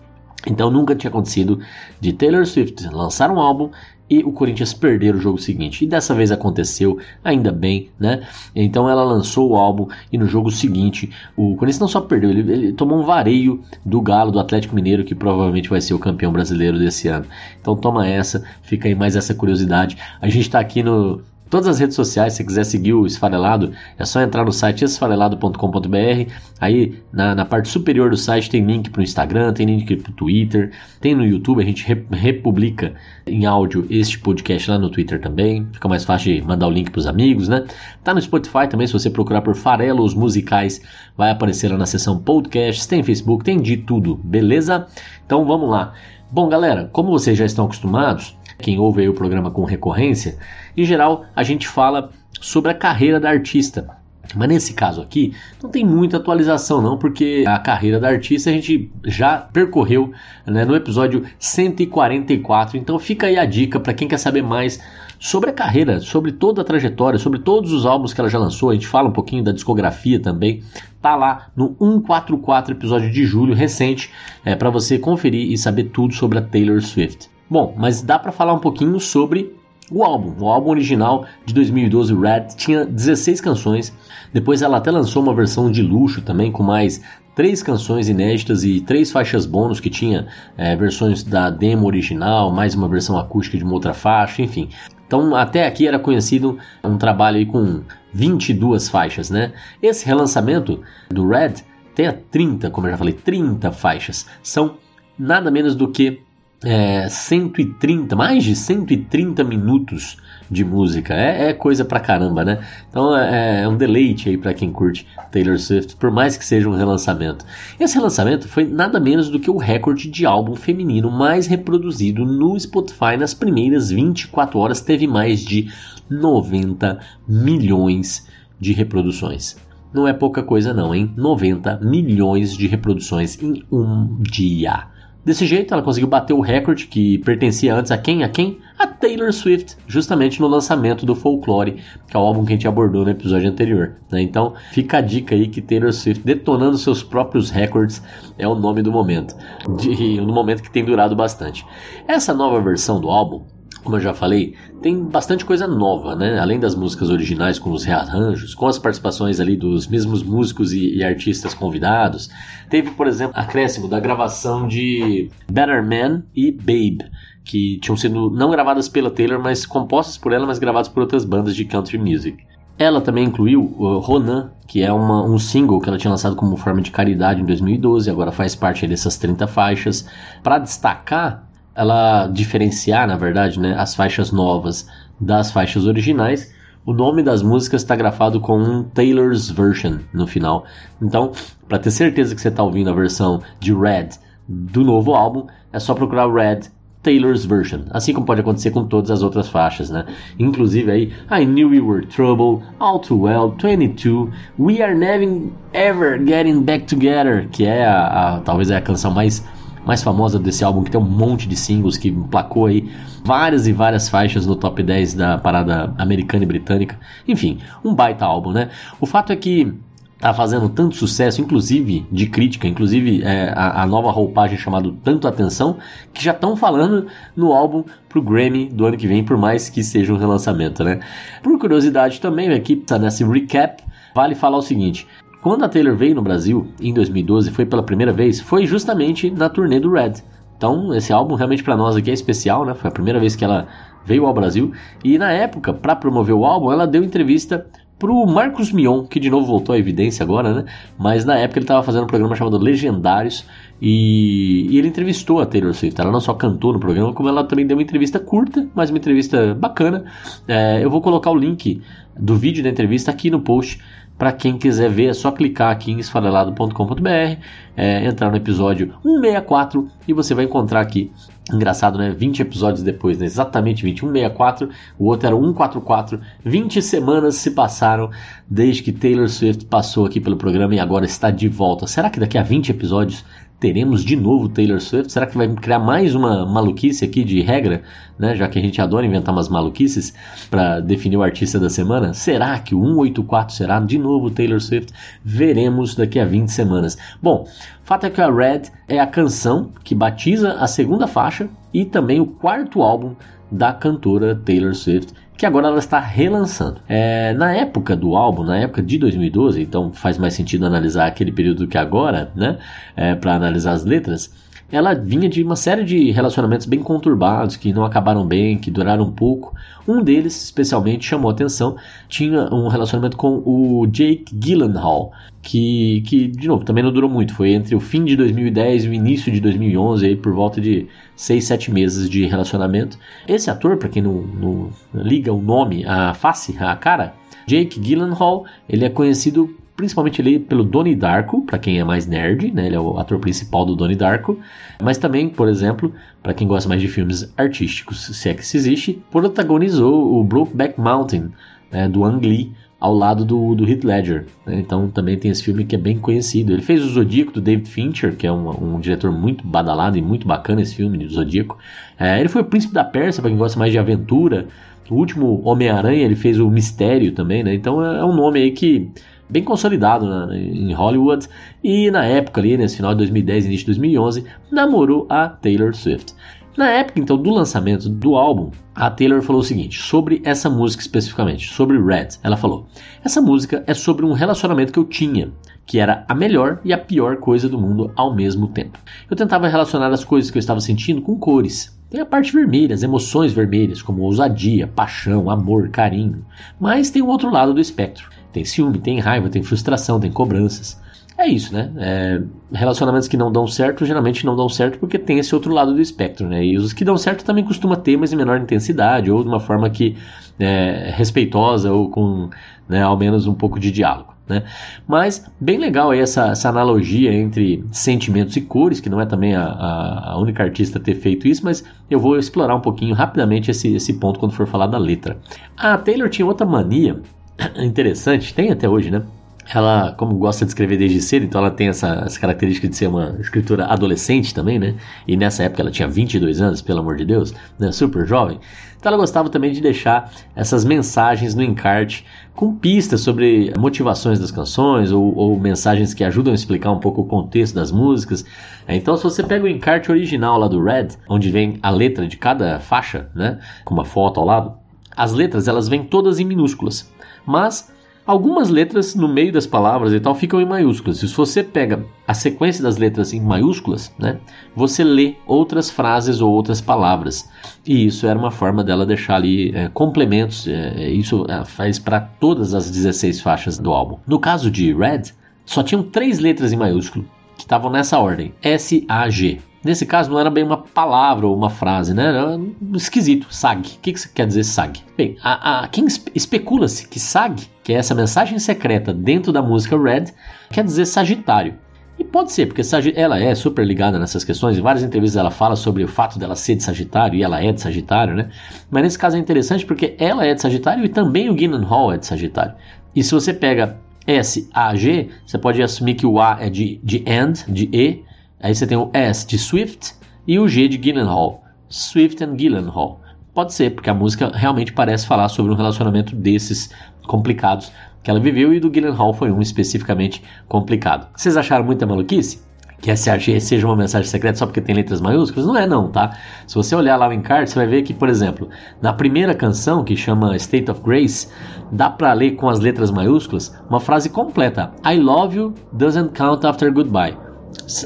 Então 0.47 0.71
nunca 0.71 0.95
tinha 0.95 1.09
acontecido 1.09 1.61
de 2.01 2.13
Taylor 2.13 2.47
Swift 2.47 2.89
lançar 2.93 3.31
um 3.31 3.41
álbum 3.41 3.71
e 4.09 4.21
o 4.25 4.33
Corinthians 4.33 4.73
perder 4.73 5.15
o 5.15 5.21
jogo 5.21 5.39
seguinte. 5.39 5.85
E 5.85 5.89
dessa 5.89 6.15
vez 6.15 6.31
aconteceu, 6.31 6.99
ainda 7.23 7.53
bem, 7.53 7.91
né? 7.99 8.27
Então 8.55 8.89
ela 8.89 9.05
lançou 9.05 9.51
o 9.51 9.57
álbum 9.57 9.89
e 10.13 10.19
no 10.19 10.27
jogo 10.27 10.51
seguinte 10.51 11.11
o 11.37 11.55
Corinthians 11.57 11.81
não 11.81 11.89
só 11.89 12.01
perdeu, 12.01 12.31
ele, 12.31 12.53
ele, 12.53 12.73
tomou 12.73 12.99
um 12.99 13.05
vareio 13.05 13.63
do 13.85 14.01
Galo, 14.01 14.31
do 14.31 14.39
Atlético 14.39 14.75
Mineiro, 14.75 15.05
que 15.05 15.15
provavelmente 15.15 15.69
vai 15.69 15.81
ser 15.81 15.95
o 15.95 15.99
campeão 15.99 16.33
brasileiro 16.33 16.79
desse 16.79 17.09
ano. 17.09 17.27
Então 17.61 17.77
toma 17.77 18.07
essa, 18.07 18.45
fica 18.63 18.89
aí 18.89 18.95
mais 18.95 19.17
essa 19.17 19.35
curiosidade. 19.35 19.97
A 20.21 20.29
gente 20.29 20.43
está 20.43 20.59
aqui 20.59 20.83
no 20.83 21.21
Todas 21.51 21.67
as 21.67 21.79
redes 21.79 21.97
sociais, 21.97 22.35
se 22.35 22.45
quiser 22.45 22.65
seguir 22.65 22.93
o 22.93 23.07
Esfarelado, 23.07 23.73
é 23.99 24.05
só 24.05 24.21
entrar 24.21 24.45
no 24.45 24.53
site 24.53 24.85
esfarelado.com.br. 24.85 26.33
Aí 26.61 27.01
na, 27.11 27.35
na, 27.35 27.45
parte 27.45 27.69
superior 27.69 28.11
do 28.11 28.17
site 28.17 28.51
tem 28.51 28.65
link 28.65 28.91
para 28.91 29.01
o 29.01 29.03
Instagram, 29.03 29.55
tem 29.55 29.65
link 29.67 29.97
para 29.97 30.11
o 30.11 30.15
Twitter, 30.15 30.73
tem 31.01 31.15
no 31.15 31.25
YouTube, 31.25 31.63
a 31.63 31.65
gente 31.65 31.87
republica 32.13 32.95
em 33.27 33.47
áudio 33.47 33.87
este 33.89 34.19
podcast 34.19 34.71
lá 34.71 34.79
no 34.79 34.91
Twitter 34.91 35.21
também. 35.21 35.67
Fica 35.73 35.89
mais 35.89 36.05
fácil 36.05 36.35
de 36.35 36.43
mandar 36.43 36.67
o 36.69 36.71
link 36.71 36.91
para 36.91 36.99
os 36.99 37.07
amigos, 37.07 37.49
né? 37.49 37.65
Tá 38.05 38.13
no 38.13 38.21
Spotify 38.21 38.69
também, 38.69 38.87
se 38.87 38.93
você 38.93 39.09
procurar 39.09 39.41
por 39.41 39.55
Farelos 39.55 40.15
Musicais, 40.15 40.83
vai 41.17 41.31
aparecer 41.31 41.71
lá 41.71 41.79
na 41.79 41.87
seção 41.87 42.19
podcasts, 42.19 42.87
tem 42.87 43.03
Facebook, 43.03 43.43
tem 43.43 43.61
de 43.61 43.79
tudo, 43.79 44.17
beleza? 44.17 44.87
Então 45.25 45.47
vamos 45.47 45.71
lá. 45.71 45.95
Bom, 46.31 46.47
galera, 46.47 46.91
como 46.93 47.11
vocês 47.11 47.39
já 47.39 47.47
estão 47.47 47.65
acostumados, 47.65 48.37
quem 48.59 48.79
ouve 48.79 49.09
o 49.09 49.15
programa 49.15 49.51
com 49.51 49.65
recorrência, 49.65 50.37
em 50.77 50.85
geral 50.85 51.25
a 51.35 51.43
gente 51.43 51.67
fala 51.67 52.11
sobre 52.39 52.71
a 52.71 52.75
carreira 52.75 53.19
da 53.19 53.31
artista. 53.31 53.98
Mas 54.35 54.49
nesse 54.49 54.75
caso 54.75 55.01
aqui, 55.01 55.35
não 55.63 55.71
tem 55.71 55.85
muita 55.85 56.19
atualização 56.19 56.83
não, 56.83 56.99
porque 56.99 57.45
a 57.47 57.59
carreira 57.59 57.99
da 57.99 58.09
artista 58.09 58.51
a 58.51 58.53
gente 58.53 58.91
já 59.05 59.39
percorreu 59.39 60.13
né, 60.47 60.65
no 60.65 60.77
episódio 60.77 61.25
144. 61.39 62.77
Então 62.77 62.99
fica 62.99 63.27
aí 63.27 63.39
a 63.39 63.45
dica 63.45 63.81
para 63.81 63.95
quem 63.95 64.07
quer 64.07 64.19
saber 64.19 64.43
mais 64.43 64.81
sobre 65.19 65.51
a 65.51 65.53
carreira, 65.53 66.01
sobre 66.01 66.33
toda 66.33 66.63
a 66.63 66.65
trajetória, 66.65 67.19
sobre 67.19 67.41
todos 67.41 67.73
os 67.73 67.85
álbuns 67.85 68.13
que 68.13 68.21
ela 68.21 68.31
já 68.31 68.39
lançou. 68.39 68.71
A 68.71 68.75
gente 68.75 68.87
fala 68.87 69.09
um 69.09 69.13
pouquinho 69.13 69.43
da 69.43 69.53
discografia 69.53 70.21
também. 70.21 70.63
Tá 71.01 71.17
lá 71.17 71.49
no 71.57 71.75
144 71.79 72.75
episódio 72.75 73.11
de 73.11 73.25
julho 73.25 73.55
recente, 73.55 74.11
é, 74.45 74.55
para 74.55 74.71
você 74.71 74.99
conferir 74.99 75.51
e 75.51 75.57
saber 75.57 75.85
tudo 75.85 76.15
sobre 76.15 76.39
a 76.39 76.43
Taylor 76.43 76.81
Swift. 76.81 77.31
Bom, 77.51 77.75
mas 77.77 78.03
dá 78.03 78.19
para 78.19 78.31
falar 78.31 78.53
um 78.53 78.59
pouquinho 78.59 79.01
sobre 79.01 79.57
o 79.91 80.03
álbum. 80.03 80.35
O 80.39 80.49
álbum 80.49 80.71
original 80.71 81.27
de 81.45 81.55
2012, 81.55 82.15
Red, 82.15 82.57
tinha 82.57 82.85
16 82.85 83.41
canções. 83.41 83.93
Depois 84.33 84.63
ela 84.63 84.79
até 84.79 84.91
lançou 84.91 85.23
uma 85.23 85.35
versão 85.35 85.71
de 85.71 85.83
luxo 85.83 86.21
também 86.23 86.53
com 86.53 86.63
mais 86.63 87.03
três 87.35 87.63
canções 87.63 88.09
inéditas 88.09 88.65
e 88.65 88.81
três 88.81 89.13
faixas 89.13 89.47
bônus 89.47 89.79
que 89.79 89.89
tinha 89.89 90.27
é, 90.57 90.75
versões 90.75 91.23
da 91.23 91.51
demo 91.51 91.87
original, 91.87 92.53
mais 92.53 92.75
uma 92.75 92.89
versão 92.89 93.17
acústica 93.17 93.57
de 93.57 93.63
uma 93.63 93.75
outra 93.75 93.95
faixa, 93.95 94.43
enfim. 94.43 94.69
Então 95.07 95.35
até 95.35 95.67
aqui 95.67 95.87
era 95.87 95.99
conhecido 95.99 96.59
um 96.83 96.99
trabalho 96.99 97.47
com 97.47 97.83
22 98.13 98.89
faixas, 98.89 99.31
né? 99.31 99.53
Esse 99.81 100.05
relançamento 100.05 100.83
do 101.09 101.29
Red 101.29 101.63
tem 101.95 102.13
30, 102.13 102.71
como 102.71 102.87
eu 102.87 102.91
já 102.91 102.97
falei, 102.99 103.15
30 103.15 103.73
faixas. 103.73 104.27
São 104.43 104.75
nada 105.19 105.51
menos 105.51 105.75
do 105.75 105.89
que 105.89 106.21
é, 106.65 107.09
130, 107.09 108.17
mais 108.17 108.43
de 108.43 108.57
130 108.57 109.45
minutos 109.45 110.17
de 110.51 110.65
música. 110.65 111.15
É, 111.15 111.51
é 111.51 111.53
coisa 111.53 111.85
pra 111.85 112.01
caramba, 112.01 112.45
né? 112.45 112.67
Então 112.91 113.17
é, 113.17 113.63
é 113.63 113.69
um 113.69 113.77
deleite 113.77 114.29
aí 114.29 114.37
para 114.37 114.55
quem 114.55 114.73
curte 114.73 115.07
Taylor 115.31 115.59
Swift, 115.59 115.97
por 115.97 116.11
mais 116.11 116.37
que 116.37 116.45
seja 116.45 116.69
um 116.69 116.75
relançamento. 116.75 117.45
Esse 117.79 117.95
relançamento 117.95 118.49
foi 118.49 118.65
nada 118.65 118.99
menos 118.99 119.29
do 119.29 119.39
que 119.39 119.51
o 119.51 119.57
recorde 119.57 120.11
de 120.11 120.27
álbum 120.27 120.57
feminino 120.57 121.11
mais 121.11 121.47
reproduzido 121.47 122.25
no 122.25 122.59
Spotify 122.59 123.17
nas 123.19 123.35
primeiras 123.35 123.91
24 123.91 124.59
horas. 124.59 124.81
Teve 124.81 125.07
mais 125.07 125.41
de 125.41 125.71
90 126.11 126.99
milhões 127.29 128.27
de 128.59 128.73
reproduções. 128.73 129.57
Não 129.93 130.07
é 130.07 130.13
pouca 130.13 130.43
coisa 130.43 130.75
não, 130.75 130.95
hein? 130.95 131.13
90 131.17 131.81
milhões 131.83 132.57
de 132.57 132.67
reproduções 132.67 133.41
em 133.43 133.63
um 133.71 134.21
dia. 134.21 134.87
Desse 135.29 135.47
jeito, 135.47 135.75
ela 135.75 135.83
conseguiu 135.83 136.09
bater 136.09 136.33
o 136.33 136.41
recorde 136.41 136.87
que 136.87 137.19
pertencia 137.19 137.75
antes 137.75 137.93
a 137.93 137.99
quem? 137.99 138.25
A 138.25 138.31
quem? 138.31 138.61
A 138.79 138.87
Taylor 138.87 139.31
Swift, 139.31 139.77
justamente 139.87 140.41
no 140.41 140.49
lançamento 140.49 141.05
do 141.05 141.15
Folklore, 141.15 141.83
que 142.07 142.17
é 142.17 142.19
o 142.19 142.23
álbum 142.23 142.47
que 142.47 142.55
a 142.55 142.57
gente 142.57 142.67
abordou 142.67 143.05
no 143.05 143.11
episódio 143.11 143.47
anterior. 143.47 143.97
Né? 144.11 144.23
Então, 144.23 144.55
fica 144.73 144.97
a 144.97 145.01
dica 145.03 145.35
aí 145.35 145.47
que 145.47 145.61
Taylor 145.61 145.93
Swift, 145.93 146.25
detonando 146.25 146.79
seus 146.79 147.03
próprios 147.03 147.51
recordes, 147.51 148.03
é 148.39 148.49
o 148.49 148.55
nome 148.55 148.81
do 148.81 148.91
momento. 148.91 149.37
De, 149.79 150.19
no 150.19 150.33
momento 150.33 150.63
que 150.63 150.71
tem 150.71 150.83
durado 150.83 151.15
bastante. 151.15 151.63
Essa 152.07 152.33
nova 152.33 152.59
versão 152.63 152.99
do 152.99 153.11
álbum 153.11 153.43
como 153.89 153.97
eu 153.97 154.03
já 154.03 154.13
falei, 154.13 154.55
tem 154.83 155.03
bastante 155.03 155.47
coisa 155.47 155.67
nova, 155.67 156.15
né? 156.15 156.39
Além 156.39 156.61
das 156.61 156.75
músicas 156.75 157.09
originais 157.09 157.59
com 157.59 157.71
os 157.71 157.85
rearranjos, 157.85 158.55
com 158.55 158.67
as 158.67 158.79
participações 158.79 159.41
ali 159.41 159.57
dos 159.57 159.87
mesmos 159.87 160.23
músicos 160.23 160.75
e, 160.75 160.97
e 160.97 161.03
artistas 161.03 161.55
convidados. 161.55 162.29
Teve, 162.69 162.91
por 162.91 163.07
exemplo, 163.07 163.33
acréscimo 163.35 163.89
da 163.89 163.99
gravação 163.99 164.69
de 164.69 165.31
Better 165.51 165.83
Man 165.83 166.23
e 166.37 166.53
Babe, 166.53 167.11
que 167.43 167.79
tinham 167.81 167.97
sido 167.97 168.29
não 168.29 168.51
gravadas 168.51 168.91
pela 168.91 169.11
Taylor, 169.11 169.43
mas 169.43 169.65
compostas 169.65 170.19
por 170.19 170.35
ela, 170.35 170.47
mas 170.47 170.59
gravadas 170.59 170.89
por 170.89 171.01
outras 171.01 171.25
bandas 171.25 171.57
de 171.57 171.65
country 171.65 171.97
music. 171.97 172.37
Ela 172.79 173.01
também 173.01 173.25
incluiu 173.25 173.75
uh, 173.79 174.01
Ronan, 174.01 174.51
que 174.67 174.83
é 174.83 174.93
uma, 174.93 175.25
um 175.25 175.39
single 175.39 175.81
que 175.81 175.89
ela 175.89 175.97
tinha 175.97 176.11
lançado 176.11 176.37
como 176.37 176.59
forma 176.59 176.83
de 176.83 176.91
caridade 176.91 177.41
em 177.41 177.47
2012, 177.47 178.11
agora 178.11 178.31
faz 178.31 178.55
parte 178.55 178.87
dessas 178.87 179.17
30 179.17 179.47
faixas. 179.47 180.07
Para 180.43 180.59
destacar 180.59 181.48
ela 181.79 182.27
diferenciar, 182.27 183.07
na 183.07 183.17
verdade, 183.17 183.61
né, 183.61 183.77
as 183.79 183.95
faixas 183.95 184.33
novas 184.33 184.89
das 185.21 185.53
faixas 185.53 185.87
originais, 185.87 186.53
o 186.85 186.93
nome 186.93 187.23
das 187.23 187.41
músicas 187.41 187.83
está 187.83 187.95
grafado 187.95 188.41
com 188.41 188.59
um 188.59 188.83
Taylor's 188.83 189.49
Version 189.49 189.99
no 190.13 190.27
final. 190.27 190.65
Então, 191.01 191.31
para 191.69 191.79
ter 191.79 191.93
certeza 191.93 192.35
que 192.35 192.41
você 192.41 192.49
está 192.49 192.65
ouvindo 192.65 192.91
a 192.91 192.93
versão 192.93 193.41
de 193.61 193.73
Red 193.73 194.09
do 194.49 194.83
novo 194.83 195.15
álbum, 195.15 195.47
é 195.73 195.79
só 195.79 195.95
procurar 195.95 196.29
Red 196.33 196.63
Taylor's 197.01 197.45
Version, 197.45 197.83
assim 197.91 198.13
como 198.13 198.27
pode 198.27 198.41
acontecer 198.41 198.73
com 198.73 198.85
todas 198.85 199.13
as 199.13 199.23
outras 199.23 199.49
faixas, 199.49 199.89
né? 199.89 200.05
Inclusive 200.37 200.91
aí, 200.91 201.13
I 201.31 201.47
Knew 201.47 201.69
We 201.69 201.81
Were 201.81 202.05
Trouble, 202.05 202.67
All 202.81 202.99
Too 202.99 203.21
Well, 203.21 203.55
22, 203.57 204.31
We 204.59 204.83
Are 204.83 204.97
Never 204.97 205.43
Ever 205.73 206.27
Getting 206.27 206.63
Back 206.63 206.87
Together, 206.87 207.49
que 207.53 207.65
é 207.65 207.87
a, 207.87 208.39
a 208.39 208.41
talvez 208.41 208.69
é 208.73 208.77
a 208.77 208.81
canção 208.81 209.13
mais 209.13 209.47
mais 209.89 210.03
famosa 210.03 210.39
desse 210.39 210.63
álbum, 210.63 210.85
que 210.85 210.91
tem 210.91 211.01
um 211.01 211.05
monte 211.05 211.49
de 211.49 211.57
singles, 211.57 211.97
que 211.97 212.13
placou 212.13 212.67
aí 212.67 212.93
várias 213.25 213.67
e 213.67 213.73
várias 213.73 214.07
faixas 214.07 214.45
no 214.45 214.55
top 214.55 214.83
10 214.83 215.15
da 215.15 215.39
parada 215.39 215.95
americana 215.97 216.45
e 216.45 216.47
britânica. 216.47 217.01
Enfim, 217.27 217.59
um 217.83 217.95
baita 217.95 218.27
álbum, 218.27 218.53
né? 218.53 218.69
O 219.01 219.07
fato 219.07 219.33
é 219.33 219.37
que 219.37 219.73
tá 220.21 220.35
fazendo 220.35 220.69
tanto 220.69 220.95
sucesso, 220.95 221.41
inclusive 221.41 222.07
de 222.13 222.27
crítica, 222.27 222.69
inclusive 222.69 223.23
é, 223.23 223.51
a, 223.57 223.83
a, 223.83 223.87
nova 223.87 224.11
roupagem 224.11 224.59
chamada 224.59 224.93
Tanto 225.03 225.27
Atenção, 225.27 225.79
que 226.13 226.23
já 226.23 226.33
estão 226.33 226.55
falando 226.55 227.07
no 227.35 227.55
álbum 227.55 227.83
pro 228.11 228.21
Grammy 228.21 228.67
do 228.67 228.85
ano 228.85 228.97
que 228.99 229.07
vem, 229.07 229.25
por 229.25 229.39
mais 229.39 229.71
que 229.71 229.83
seja 229.83 230.13
um 230.13 230.19
relançamento, 230.19 230.85
né? 230.85 231.01
Por 231.43 231.59
curiosidade 231.59 232.21
também, 232.21 232.53
aqui 232.53 232.77
tá 232.77 232.99
nesse 232.99 233.25
recap, 233.25 233.83
vale 234.15 234.35
falar 234.35 234.59
o 234.59 234.63
seguinte: 234.63 235.07
quando 235.43 235.65
a 235.65 235.69
Taylor 235.69 235.95
veio 235.95 236.15
no 236.15 236.23
Brasil, 236.23 236.69
em 236.81 236.93
2012, 236.93 237.51
foi 237.51 237.65
pela 237.65 237.83
primeira 237.83 238.13
vez, 238.13 238.41
foi 238.41 238.67
justamente 238.67 239.31
na 239.31 239.49
turnê 239.49 239.79
do 239.79 239.91
Red. 239.91 240.15
Então, 240.57 240.93
esse 240.93 241.13
álbum 241.13 241.37
realmente 241.37 241.63
para 241.63 241.77
nós 241.77 241.95
aqui 241.95 242.11
é 242.11 242.15
especial, 242.15 242.67
né? 242.67 242.75
Foi 242.75 242.89
a 242.89 242.93
primeira 242.93 243.21
vez 243.21 243.37
que 243.37 243.45
ela 243.45 243.69
veio 244.05 244.27
ao 244.27 244.35
Brasil. 244.35 244.73
E 245.05 245.17
na 245.17 245.31
época, 245.31 245.73
para 245.73 245.95
promover 245.95 246.35
o 246.35 246.45
álbum, 246.45 246.73
ela 246.73 246.85
deu 246.85 247.05
entrevista 247.05 247.65
pro 247.99 248.27
Marcos 248.27 248.73
Mion, 248.73 249.05
que 249.05 249.19
de 249.19 249.29
novo 249.29 249.47
voltou 249.47 249.75
à 249.75 249.79
evidência 249.79 250.23
agora, 250.23 250.55
né? 250.55 250.65
Mas 250.97 251.25
na 251.25 251.37
época 251.37 251.59
ele 251.59 251.65
estava 251.65 251.83
fazendo 251.83 252.05
um 252.05 252.07
programa 252.07 252.35
chamado 252.35 252.57
Legendários 252.59 253.45
e, 253.81 254.67
e, 254.71 254.79
ele 254.79 254.89
entrevistou 254.89 255.41
a 255.41 255.47
Taylor 255.47 255.75
Swift. 255.75 256.01
Ela 256.01 256.11
não 256.11 256.21
só 256.21 256.35
cantou 256.35 256.73
no 256.73 256.79
programa, 256.79 257.13
como 257.13 257.29
ela 257.29 257.45
também 257.45 257.67
deu 257.67 257.77
uma 257.77 257.83
entrevista 257.83 258.19
curta, 258.21 258.69
mas 258.75 258.91
uma 258.91 258.99
entrevista 258.99 259.55
bacana. 259.55 260.05
É, 260.47 260.83
eu 260.83 260.91
vou 260.91 261.01
colocar 261.01 261.31
o 261.31 261.37
link 261.37 261.83
do 262.17 262.37
vídeo 262.37 262.63
da 262.63 262.69
entrevista 262.69 263.11
aqui 263.11 263.31
no 263.31 263.41
post 263.41 263.81
para 264.19 264.33
quem 264.33 264.59
quiser 264.59 264.91
ver, 264.91 265.11
é 265.11 265.15
só 265.15 265.31
clicar 265.31 265.71
aqui 265.71 265.93
em 265.93 266.01
esfarelado.com.br, 266.01 267.41
é, 267.77 268.05
entrar 268.05 268.31
no 268.31 268.37
episódio 268.37 268.93
164 269.03 269.89
e 270.09 270.13
você 270.13 270.35
vai 270.35 270.45
encontrar 270.45 270.81
aqui. 270.81 271.13
Engraçado, 271.51 271.97
né? 271.97 272.11
20 272.11 272.41
episódios 272.41 272.83
depois, 272.83 273.17
né? 273.19 273.25
exatamente 273.25 273.83
20. 273.83 274.01
164, 274.01 274.69
o 274.99 275.07
outro 275.07 275.29
era 275.29 275.37
144. 275.37 276.21
20 276.45 276.83
semanas 276.83 277.37
se 277.37 277.53
passaram 277.53 278.11
desde 278.47 278.83
que 278.83 278.93
Taylor 278.93 279.29
Swift 279.29 279.65
passou 279.65 280.05
aqui 280.05 280.21
pelo 280.21 280.37
programa 280.37 280.75
e 280.75 280.81
agora 280.81 281.07
está 281.07 281.31
de 281.31 281.49
volta. 281.49 281.87
Será 281.87 282.11
que 282.11 282.21
daqui 282.21 282.37
a 282.37 282.43
20 282.43 282.71
episódios 282.71 283.25
teremos 283.61 284.05
de 284.05 284.15
novo 284.15 284.49
Taylor 284.49 284.81
Swift? 284.81 285.13
Será 285.13 285.27
que 285.27 285.37
vai 285.37 285.49
criar 285.49 285.79
mais 285.79 286.15
uma 286.15 286.47
maluquice 286.47 287.05
aqui 287.05 287.25
de 287.25 287.41
regra, 287.41 287.83
né? 288.19 288.35
Já 288.37 288.49
que 288.49 288.59
a 288.59 288.63
gente 288.63 288.81
adora 288.81 289.05
inventar 289.05 289.35
umas 289.35 289.49
maluquices 289.49 290.15
para 290.51 290.81
definir 290.81 291.17
o 291.17 291.23
artista 291.23 291.59
da 291.59 291.69
semana? 291.69 292.15
Será 292.15 292.59
que 292.59 292.75
o 292.75 292.81
184 292.81 293.55
será 293.55 293.81
de 293.81 293.99
novo 293.99 294.31
Taylor 294.31 294.61
Swift? 294.61 294.93
Veremos 295.25 295.95
daqui 295.95 296.21
a 296.21 296.25
20 296.25 296.49
semanas. 296.49 296.97
Bom, 297.21 297.49
fato 297.83 298.07
é 298.07 298.11
que 298.11 298.21
a 298.21 298.31
Red 298.31 298.63
é 298.87 299.01
a 299.01 299.07
canção 299.07 299.71
que 299.83 299.95
batiza 299.95 300.53
a 300.53 300.67
segunda 300.67 301.07
faixa 301.07 301.49
e 301.75 301.85
também 301.85 302.21
o 302.21 302.27
quarto 302.27 302.83
álbum 302.83 303.15
da 303.51 303.73
cantora 303.73 304.37
Taylor 304.37 304.75
Swift 304.75 305.13
que 305.39 305.47
agora 305.47 305.69
ela 305.69 305.79
está 305.79 306.01
relançando. 306.01 306.81
É, 306.89 307.33
na 307.35 307.55
época 307.55 307.95
do 307.95 308.17
álbum, 308.17 308.43
na 308.43 308.59
época 308.59 308.83
de 308.83 308.99
2012, 308.99 309.63
então 309.63 309.93
faz 309.93 310.19
mais 310.19 310.35
sentido 310.35 310.67
analisar 310.67 311.07
aquele 311.07 311.31
período 311.31 311.59
do 311.59 311.69
que 311.69 311.79
agora, 311.79 312.33
né? 312.35 312.59
É, 312.97 313.15
Para 313.15 313.35
analisar 313.37 313.73
as 313.73 313.85
letras. 313.85 314.35
Ela 314.71 314.93
vinha 314.95 315.29
de 315.29 315.43
uma 315.43 315.57
série 315.57 315.83
de 315.83 316.11
relacionamentos 316.11 316.67
bem 316.67 316.81
conturbados, 316.81 317.57
que 317.57 317.73
não 317.73 317.85
acabaram 317.85 318.27
bem, 318.27 318.59
que 318.59 318.71
duraram 318.71 319.11
pouco. 319.11 319.55
Um 319.87 320.03
deles, 320.03 320.45
especialmente, 320.45 321.07
chamou 321.07 321.31
atenção, 321.31 321.77
tinha 322.07 322.53
um 322.53 322.69
relacionamento 322.69 323.17
com 323.17 323.43
o 323.47 323.87
Jake 323.87 324.27
Gyllenhaal, 324.35 325.11
que, 325.41 326.03
que, 326.03 326.29
de 326.29 326.47
novo, 326.47 326.65
também 326.65 326.85
não 326.85 326.93
durou 326.93 327.09
muito, 327.09 327.33
foi 327.33 327.53
entre 327.53 327.75
o 327.75 327.81
fim 327.81 328.05
de 328.05 328.15
2010 328.15 328.85
e 328.85 328.89
o 328.89 328.93
início 328.93 329.33
de 329.33 329.41
2011, 329.41 330.05
aí, 330.05 330.17
por 330.17 330.35
volta 330.35 330.61
de 330.61 330.87
6, 331.17 331.45
7 331.45 331.71
meses 331.71 332.11
de 332.11 332.27
relacionamento. 332.27 332.99
Esse 333.27 333.51
ator, 333.51 333.79
para 333.79 333.89
quem 333.89 334.03
não, 334.03 334.23
não 334.23 334.71
liga 334.93 335.33
o 335.33 335.41
nome, 335.41 335.87
a 335.87 336.13
face, 336.13 336.55
a 336.59 336.77
cara, 336.77 337.15
Jake 337.47 337.81
Gyllenhaal, 337.81 338.45
ele 338.69 338.85
é 338.85 338.91
conhecido 338.91 339.57
principalmente 339.79 340.21
ali 340.21 340.41
pelo 340.41 340.65
Donnie 340.65 340.97
Darko, 340.97 341.43
para 341.43 341.57
quem 341.57 341.79
é 341.79 341.85
mais 341.85 342.05
nerd, 342.05 342.51
né? 342.51 342.67
Ele 342.67 342.75
é 342.75 342.81
o 342.81 342.99
ator 342.99 343.21
principal 343.21 343.65
do 343.65 343.77
Donnie 343.77 343.95
Darko, 343.95 344.37
mas 344.83 344.99
também, 344.99 345.29
por 345.29 345.49
exemplo, 345.49 345.95
para 346.21 346.35
quem 346.35 346.49
gosta 346.49 346.69
mais 346.69 346.81
de 346.81 346.89
filmes 346.89 347.33
artísticos, 347.37 348.07
se 348.07 348.29
é 348.29 348.35
que 348.35 348.45
se 348.45 348.57
existe, 348.57 349.01
protagonizou 349.09 350.19
o 350.19 350.25
Brokeback 350.25 350.81
Mountain, 350.81 351.31
né, 351.71 351.89
do 351.89 352.05
Ang 352.05 352.27
Lee, 352.27 352.53
ao 352.81 352.93
lado 352.93 353.25
do, 353.25 353.55
do 353.55 353.71
Heath 353.71 353.85
Ledger. 353.85 354.27
Né? 354.45 354.59
Então 354.59 354.89
também 354.89 355.17
tem 355.17 355.31
esse 355.31 355.45
filme 355.45 355.65
que 355.65 355.77
é 355.77 355.79
bem 355.79 355.97
conhecido. 355.97 356.53
Ele 356.53 356.63
fez 356.63 356.85
o 356.85 356.89
Zodíaco 356.89 357.31
do 357.31 357.41
David 357.41 357.69
Fincher, 357.69 358.17
que 358.17 358.27
é 358.27 358.33
um, 358.33 358.75
um 358.75 358.81
diretor 358.81 359.13
muito 359.13 359.47
badalado 359.47 359.97
e 359.97 360.03
muito 360.03 360.27
bacana 360.27 360.61
esse 360.61 360.75
filme 360.75 360.99
do 360.99 361.09
Zodíaco. 361.09 361.57
É, 361.97 362.19
ele 362.19 362.29
foi 362.29 362.43
o 362.43 362.45
Príncipe 362.45 362.75
da 362.75 362.83
Pérsia, 362.83 363.23
para 363.23 363.31
quem 363.31 363.39
gosta 363.39 363.57
mais 363.57 363.71
de 363.71 363.79
aventura. 363.79 364.49
O 364.91 364.97
último 364.97 365.41
Homem-Aranha 365.45 366.05
ele 366.05 366.17
fez 366.17 366.41
o 366.41 366.51
Mistério 366.51 367.13
também, 367.13 367.45
né? 367.45 367.55
Então 367.55 367.85
é, 367.85 368.01
é 368.01 368.05
um 368.05 368.15
nome 368.17 368.41
aí 368.41 368.51
que 368.51 368.91
bem 369.29 369.45
consolidado 369.45 370.07
né, 370.27 370.39
em 370.39 370.73
Hollywood 370.73 371.29
e 371.63 371.91
na 371.91 372.05
época 372.05 372.41
ali, 372.41 372.57
nesse 372.57 372.77
final 372.77 372.93
de 372.93 372.99
2010 372.99 373.47
início 373.47 373.67
de 373.67 373.73
2011, 373.73 374.25
namorou 374.51 375.07
a 375.09 375.29
Taylor 375.29 375.75
Swift. 375.75 376.15
Na 376.57 376.69
época 376.71 376.99
então 376.99 377.17
do 377.17 377.31
lançamento 377.31 377.89
do 377.89 378.17
álbum, 378.17 378.51
a 378.75 378.91
Taylor 378.91 379.23
falou 379.23 379.43
o 379.43 379.45
seguinte 379.45 379.81
sobre 379.81 380.21
essa 380.25 380.51
música 380.51 380.83
especificamente, 380.83 381.53
sobre 381.53 381.81
Red. 381.81 382.09
Ela 382.21 382.37
falou: 382.37 382.67
"Essa 383.05 383.21
música 383.21 383.63
é 383.65 383.75
sobre 383.75 384.05
um 384.05 384.13
relacionamento 384.13 384.73
que 384.73 384.79
eu 384.79 384.85
tinha, 384.85 385.31
que 385.65 385.79
era 385.79 386.05
a 386.09 386.15
melhor 386.15 386.61
e 386.65 386.73
a 386.73 386.79
pior 386.79 387.19
coisa 387.19 387.49
do 387.49 387.61
mundo 387.61 387.93
ao 387.95 388.13
mesmo 388.13 388.49
tempo. 388.49 388.79
Eu 389.09 389.17
tentava 389.17 389.47
relacionar 389.47 389.93
as 389.93 390.03
coisas 390.03 390.31
que 390.31 390.39
eu 390.39 390.41
estava 390.41 390.61
sentindo 390.61 391.03
com 391.03 391.17
cores. 391.17 391.79
Tem 391.91 392.01
a 392.01 392.07
parte 392.07 392.33
vermelha, 392.33 392.75
as 392.75 392.83
emoções 392.83 393.33
vermelhas, 393.33 393.81
como 393.81 394.03
ousadia, 394.03 394.67
paixão, 394.67 395.31
amor, 395.31 395.69
carinho. 395.69 396.25
Mas 396.59 396.91
tem 396.91 397.03
o 397.03 397.07
outro 397.07 397.31
lado 397.31 397.55
do 397.55 397.61
espectro. 397.61 398.11
Tem 398.33 398.45
ciúme, 398.45 398.79
tem 398.79 398.99
raiva, 399.01 399.29
tem 399.29 399.43
frustração, 399.43 399.99
tem 399.99 400.11
cobranças. 400.11 400.81
É 401.19 401.27
isso, 401.27 401.53
né? 401.53 401.73
É, 401.79 402.23
relacionamentos 402.53 403.09
que 403.09 403.17
não 403.17 403.33
dão 403.33 403.45
certo 403.45 403.85
geralmente 403.85 404.25
não 404.25 404.37
dão 404.37 404.49
certo 404.49 404.79
porque 404.79 404.97
tem 404.97 405.19
esse 405.19 405.35
outro 405.35 405.53
lado 405.53 405.75
do 405.75 405.81
espectro, 405.81 406.29
né? 406.29 406.45
E 406.45 406.57
os 406.57 406.73
que 406.73 406.85
dão 406.85 406.97
certo 406.97 407.25
também 407.25 407.45
costuma 407.45 407.75
ter, 407.75 407.97
mas 407.97 408.13
em 408.13 408.17
menor 408.17 408.41
intensidade 408.41 409.11
ou 409.11 409.23
de 409.23 409.29
uma 409.29 409.41
forma 409.41 409.69
que 409.69 409.97
é 410.39 410.93
respeitosa 410.95 411.73
ou 411.73 411.91
com 411.91 412.31
né, 412.69 412.83
ao 412.83 412.97
menos 412.97 413.27
um 413.27 413.35
pouco 413.35 413.59
de 413.59 413.73
diálogo. 413.73 414.15
Né? 414.29 414.45
Mas 414.87 415.29
bem 415.41 415.59
legal 415.59 415.91
aí 415.91 416.01
essa, 416.01 416.29
essa, 416.29 416.51
analogia 416.51 417.13
entre 417.13 417.65
sentimentos 417.73 418.37
e 418.37 418.43
cores, 418.43 418.79
que 418.79 418.91
não 418.91 419.01
é 419.01 419.07
também 419.07 419.35
a, 419.35 419.43
a, 419.43 420.11
a, 420.13 420.19
única 420.19 420.43
artista 420.43 420.79
a 420.79 420.83
ter 420.83 420.97
feito 420.97 421.27
isso, 421.27 421.43
mas 421.45 421.65
eu 421.91 421.99
vou 421.99 422.19
explorar 422.19 422.55
um 422.55 422.61
pouquinho 422.61 422.95
rapidamente 422.95 423.51
esse, 423.51 423.75
esse 423.75 423.95
ponto 423.95 424.21
quando 424.21 424.33
for 424.33 424.47
falar 424.47 424.67
da 424.67 424.77
letra. 424.77 425.19
A 425.57 425.79
Taylor 425.79 426.11
tinha 426.11 426.27
outra 426.27 426.47
mania 426.47 427.01
interessante, 427.57 428.35
tem 428.35 428.51
até 428.51 428.69
hoje, 428.69 428.91
né? 428.91 429.03
Ela, 429.51 429.95
como 429.97 430.15
gosta 430.17 430.45
de 430.45 430.51
escrever 430.51 430.77
desde 430.77 431.01
cedo, 431.01 431.25
então 431.25 431.41
ela 431.41 431.51
tem 431.51 431.69
essa, 431.69 432.03
essa 432.05 432.21
característica 432.21 432.69
de 432.69 432.77
ser 432.77 432.87
uma 432.87 433.17
escritora 433.19 433.65
adolescente 433.65 434.35
também, 434.35 434.59
né? 434.59 434.75
E 435.07 435.17
nessa 435.17 435.43
época 435.43 435.63
ela 435.63 435.71
tinha 435.71 435.89
22 435.89 436.43
anos, 436.43 436.61
pelo 436.61 436.81
amor 436.81 436.97
de 436.97 437.07
Deus, 437.07 437.33
né? 437.59 437.73
Super 437.73 438.07
jovem. 438.07 438.39
Então 438.79 438.91
ela 438.91 438.99
gostava 438.99 439.31
também 439.31 439.51
de 439.51 439.61
deixar 439.61 440.13
essas 440.37 440.65
mensagens 440.67 441.35
no 441.35 441.43
encarte 441.43 442.05
com 442.35 442.55
pistas 442.55 443.01
sobre 443.01 443.53
motivações 443.59 444.19
das 444.19 444.31
canções 444.31 444.93
ou, 444.93 445.17
ou, 445.17 445.41
mensagens 445.41 445.95
que 445.95 446.05
ajudam 446.05 446.33
a 446.33 446.35
explicar 446.35 446.71
um 446.71 446.79
pouco 446.79 447.01
o 447.01 447.07
contexto 447.07 447.55
das 447.55 447.73
músicas. 447.73 448.25
Então, 448.69 448.97
se 448.97 449.03
você 449.03 449.25
pega 449.25 449.45
o 449.45 449.49
encarte 449.49 449.91
original 449.91 450.39
lá 450.39 450.47
do 450.47 450.63
Red, 450.63 450.89
onde 451.09 451.31
vem 451.31 451.59
a 451.63 451.71
letra 451.71 452.07
de 452.07 452.19
cada 452.19 452.61
faixa, 452.61 453.09
né, 453.15 453.39
com 453.65 453.75
uma 453.75 453.85
foto 453.85 454.21
ao 454.21 454.27
lado, 454.27 454.53
as 454.95 455.13
letras 455.13 455.49
elas 455.49 455.69
vêm 455.69 455.83
todas 455.83 456.21
em 456.21 456.25
minúsculas 456.25 456.89
mas 457.29 457.71
algumas 458.07 458.49
letras 458.49 458.95
no 458.95 459.07
meio 459.07 459.31
das 459.31 459.47
palavras 459.47 459.93
e 459.93 460.01
tal 460.01 460.15
ficam 460.15 460.41
em 460.41 460.47
maiúsculas. 460.47 460.97
Se 460.99 461.07
você 461.09 461.45
pega 461.45 461.85
a 462.07 462.15
sequência 462.15 462.63
das 462.63 462.79
letras 462.79 463.13
em 463.13 463.21
maiúsculas, 463.21 463.93
né, 463.99 464.19
você 464.57 464.83
lê 464.83 465.15
outras 465.27 465.69
frases 465.69 466.23
ou 466.23 466.33
outras 466.33 466.59
palavras. 466.63 467.29
E 467.67 467.85
isso 467.85 468.07
era 468.07 468.19
uma 468.19 468.31
forma 468.31 468.65
dela 468.65 468.87
deixar 468.87 469.17
ali 469.17 469.55
é, 469.55 469.69
complementos. 469.69 470.49
É, 470.49 470.91
isso 470.91 471.27
é, 471.29 471.45
faz 471.45 471.79
para 471.79 472.01
todas 472.01 472.55
as 472.55 472.71
16 472.71 473.21
faixas 473.21 473.59
do 473.59 473.73
álbum. 473.73 473.99
No 474.07 474.19
caso 474.19 474.51
de 474.51 474.73
Red, 474.73 475.13
só 475.45 475.63
tinham 475.63 475.83
três 475.83 476.19
letras 476.19 476.51
em 476.51 476.57
maiúsculo 476.57 477.05
que 477.37 477.43
estavam 477.43 477.71
nessa 477.71 477.99
ordem: 477.99 478.33
S 478.43 478.87
A 478.89 479.11
G. 479.11 479.39
Nesse 479.69 479.85
caso 479.85 480.11
não 480.11 480.19
era 480.19 480.31
bem 480.31 480.43
uma 480.43 480.57
palavra 480.57 481.27
ou 481.27 481.37
uma 481.37 481.51
frase, 481.51 481.93
né? 481.93 482.07
Era 482.07 482.41
esquisito, 482.73 483.27
SAG. 483.31 483.77
O 483.77 483.81
que, 483.83 483.93
que 483.93 484.09
quer 484.09 484.27
dizer 484.27 484.43
SAG? 484.43 484.81
Bem, 484.97 485.19
a, 485.23 485.65
a 485.65 485.69
quem 485.69 485.85
especula-se 486.15 486.89
que 486.89 486.99
SAG, 486.99 487.51
que 487.63 487.75
é 487.75 487.77
essa 487.77 487.95
mensagem 487.95 488.39
secreta 488.39 488.95
dentro 488.95 489.31
da 489.31 489.43
música 489.43 489.77
Red, 489.79 490.07
quer 490.51 490.65
dizer 490.65 490.87
Sagitário. 490.87 491.55
E 491.99 492.05
pode 492.05 492.33
ser, 492.33 492.47
porque 492.47 492.63
ela 492.97 493.21
é 493.21 493.35
super 493.35 493.63
ligada 493.63 493.99
nessas 493.99 494.25
questões. 494.25 494.57
Em 494.57 494.63
várias 494.63 494.83
entrevistas 494.83 495.21
ela 495.21 495.31
fala 495.31 495.55
sobre 495.55 495.85
o 495.85 495.89
fato 495.89 496.19
dela 496.19 496.35
ser 496.35 496.55
de 496.55 496.63
Sagitário 496.63 497.19
e 497.19 497.23
ela 497.23 497.39
é 497.39 497.53
de 497.53 497.61
Sagitário, 497.61 498.15
né? 498.15 498.31
Mas 498.71 498.85
nesse 498.85 498.99
caso 498.99 499.19
é 499.19 499.21
interessante 499.21 499.67
porque 499.67 499.97
ela 499.99 500.25
é 500.25 500.33
de 500.33 500.41
Sagitário 500.41 500.83
e 500.83 500.89
também 500.89 501.29
o 501.29 501.35
Guinan 501.35 501.67
Hall 501.67 501.93
é 501.93 501.99
de 501.99 502.07
Sagitário. 502.07 502.55
E 502.97 503.05
se 503.05 503.13
você 503.13 503.35
pega 503.35 503.77
S, 504.07 504.49
A, 504.55 504.75
G, 504.75 505.11
você 505.27 505.37
pode 505.37 505.63
assumir 505.63 505.95
que 505.95 506.07
o 506.07 506.19
A 506.19 506.39
é 506.41 506.49
de, 506.49 506.81
de 506.83 507.05
and, 507.07 507.35
de 507.47 507.69
E, 507.71 508.08
Aí 508.41 508.55
você 508.55 508.67
tem 508.67 508.79
o 508.79 508.91
S 508.93 509.27
de 509.27 509.39
Swift 509.39 509.95
e 510.27 510.39
o 510.39 510.47
G 510.47 510.69
de 510.69 510.77
Gyllenhaal. 510.77 511.43
Swift 511.69 512.23
and 512.23 512.37
Gyllenhaal. 512.37 513.01
Pode 513.35 513.53
ser, 513.53 513.71
porque 513.71 513.91
a 513.91 513.95
música 513.95 514.31
realmente 514.35 514.73
parece 514.73 515.07
falar 515.07 515.29
sobre 515.29 515.53
um 515.53 515.57
relacionamento 515.57 516.15
desses 516.15 516.71
complicados 517.07 517.73
que 518.03 518.11
ela 518.11 518.21
viveu 518.21 518.55
e 518.55 518.61
do 518.61 518.71
Gyllenhaal 518.71 519.13
foi 519.13 519.31
um 519.31 519.41
especificamente 519.41 520.23
complicado. 520.49 521.09
Vocês 521.17 521.37
acharam 521.37 521.65
muita 521.65 521.87
maluquice? 521.87 522.47
Que 522.81 522.95
SAG 522.97 523.41
seja 523.41 523.67
uma 523.67 523.75
mensagem 523.75 524.09
secreta 524.09 524.39
só 524.39 524.47
porque 524.47 524.61
tem 524.61 524.75
letras 524.75 525.01
maiúsculas? 525.01 525.47
Não 525.47 525.57
é 525.57 525.67
não, 525.67 525.91
tá? 525.91 526.17
Se 526.47 526.55
você 526.55 526.77
olhar 526.77 526.97
lá 526.97 527.09
o 527.09 527.13
encarte, 527.13 527.51
você 527.51 527.57
vai 527.57 527.67
ver 527.67 527.83
que, 527.83 527.93
por 527.93 528.09
exemplo, 528.09 528.49
na 528.81 528.93
primeira 528.93 529.35
canção, 529.35 529.83
que 529.83 529.97
chama 529.97 530.37
State 530.37 530.71
of 530.71 530.81
Grace, 530.83 531.29
dá 531.73 531.91
para 531.91 532.13
ler 532.13 532.37
com 532.37 532.49
as 532.49 532.61
letras 532.61 532.93
maiúsculas 532.93 533.53
uma 533.69 533.81
frase 533.81 534.09
completa. 534.09 534.73
I 534.87 534.97
love 534.97 535.37
you 535.37 535.55
doesn't 535.73 536.13
count 536.13 536.47
after 536.47 536.73
goodbye 536.73 537.28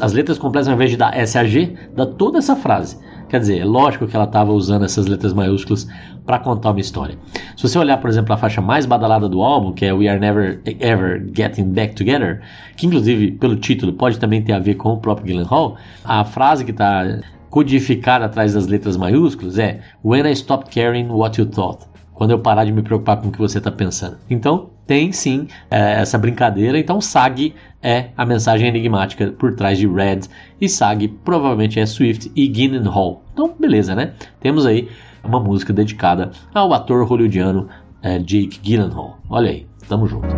as 0.01 0.13
letras 0.13 0.39
completas, 0.39 0.69
ao 0.69 0.75
invés 0.75 0.91
de 0.91 0.97
dar 0.97 1.15
SAG, 1.27 1.77
dá 1.95 2.07
toda 2.07 2.39
essa 2.39 2.57
frase. 2.57 2.99
Quer 3.29 3.41
dizer, 3.41 3.61
é 3.61 3.65
lógico 3.65 4.07
que 4.07 4.15
ela 4.15 4.27
estava 4.27 4.53
usando 4.53 4.85
essas 4.85 5.07
letras 5.07 5.33
maiúsculas 5.33 5.89
para 6.27 6.39
contar 6.39 6.71
uma 6.71 6.81
história. 6.81 7.17
Se 7.57 7.67
você 7.67 7.79
olhar, 7.79 7.97
por 7.97 8.11
exemplo, 8.11 8.35
a 8.35 8.37
faixa 8.37 8.61
mais 8.61 8.85
badalada 8.85 9.29
do 9.29 9.43
álbum, 9.43 9.73
que 9.73 9.87
é 9.87 9.93
We 9.93 10.07
Are 10.09 10.21
Never 10.21 10.61
Ever 10.67 11.27
Getting 11.35 11.73
Back 11.73 11.95
Together, 11.95 12.43
que 12.77 12.87
inclusive 12.87 13.33
pelo 13.33 13.57
título 13.57 13.93
pode 13.95 14.19
também 14.19 14.43
ter 14.43 14.53
a 14.53 14.59
ver 14.59 14.75
com 14.75 14.91
o 14.91 14.99
próprio 14.99 15.27
Gyllenhaal, 15.27 15.77
a 16.05 16.25
frase 16.25 16.65
que 16.65 16.73
está 16.73 17.21
codificada 17.49 18.27
atrás 18.27 18.55
das 18.55 18.67
letras 18.67 18.97
maiúsculas 18.97 19.59
é 19.59 19.81
When 20.05 20.31
I 20.31 20.37
Stopped 20.37 20.75
Caring 20.75 21.09
What 21.09 21.41
You 21.41 21.47
Thought 21.47 21.92
quando 22.23 22.31
eu 22.31 22.39
parar 22.39 22.65
de 22.65 22.71
me 22.71 22.83
preocupar 22.83 23.17
com 23.17 23.27
o 23.27 23.33
que 23.33 23.39
você 23.41 23.59
está 23.59 23.73
pensando. 23.73 24.17
Então, 24.31 24.71
tem 24.87 25.11
sim 25.11 25.49
é, 25.69 25.95
essa 25.95 26.17
brincadeira. 26.17 26.79
Então, 26.79 27.01
SAG 27.01 27.53
é 27.83 28.11
a 28.17 28.25
mensagem 28.25 28.69
enigmática 28.69 29.33
por 29.33 29.57
trás 29.57 29.77
de 29.77 29.89
Red 29.89 30.21
e 30.61 30.69
SAG 30.69 31.09
provavelmente 31.25 31.81
é 31.81 31.85
Swift 31.85 32.31
e 32.37 32.79
Hall. 32.87 33.25
Então, 33.33 33.53
beleza, 33.59 33.97
né? 33.97 34.13
Temos 34.39 34.65
aí 34.67 34.89
uma 35.25 35.41
música 35.41 35.73
dedicada 35.73 36.31
ao 36.55 36.73
ator 36.73 37.05
hollywoodiano 37.05 37.69
é, 38.01 38.21
Jake 38.21 38.61
Gyllenhaal. 38.63 39.19
Olha 39.29 39.51
aí, 39.51 39.67
tamo 39.89 40.07
junto. 40.07 40.29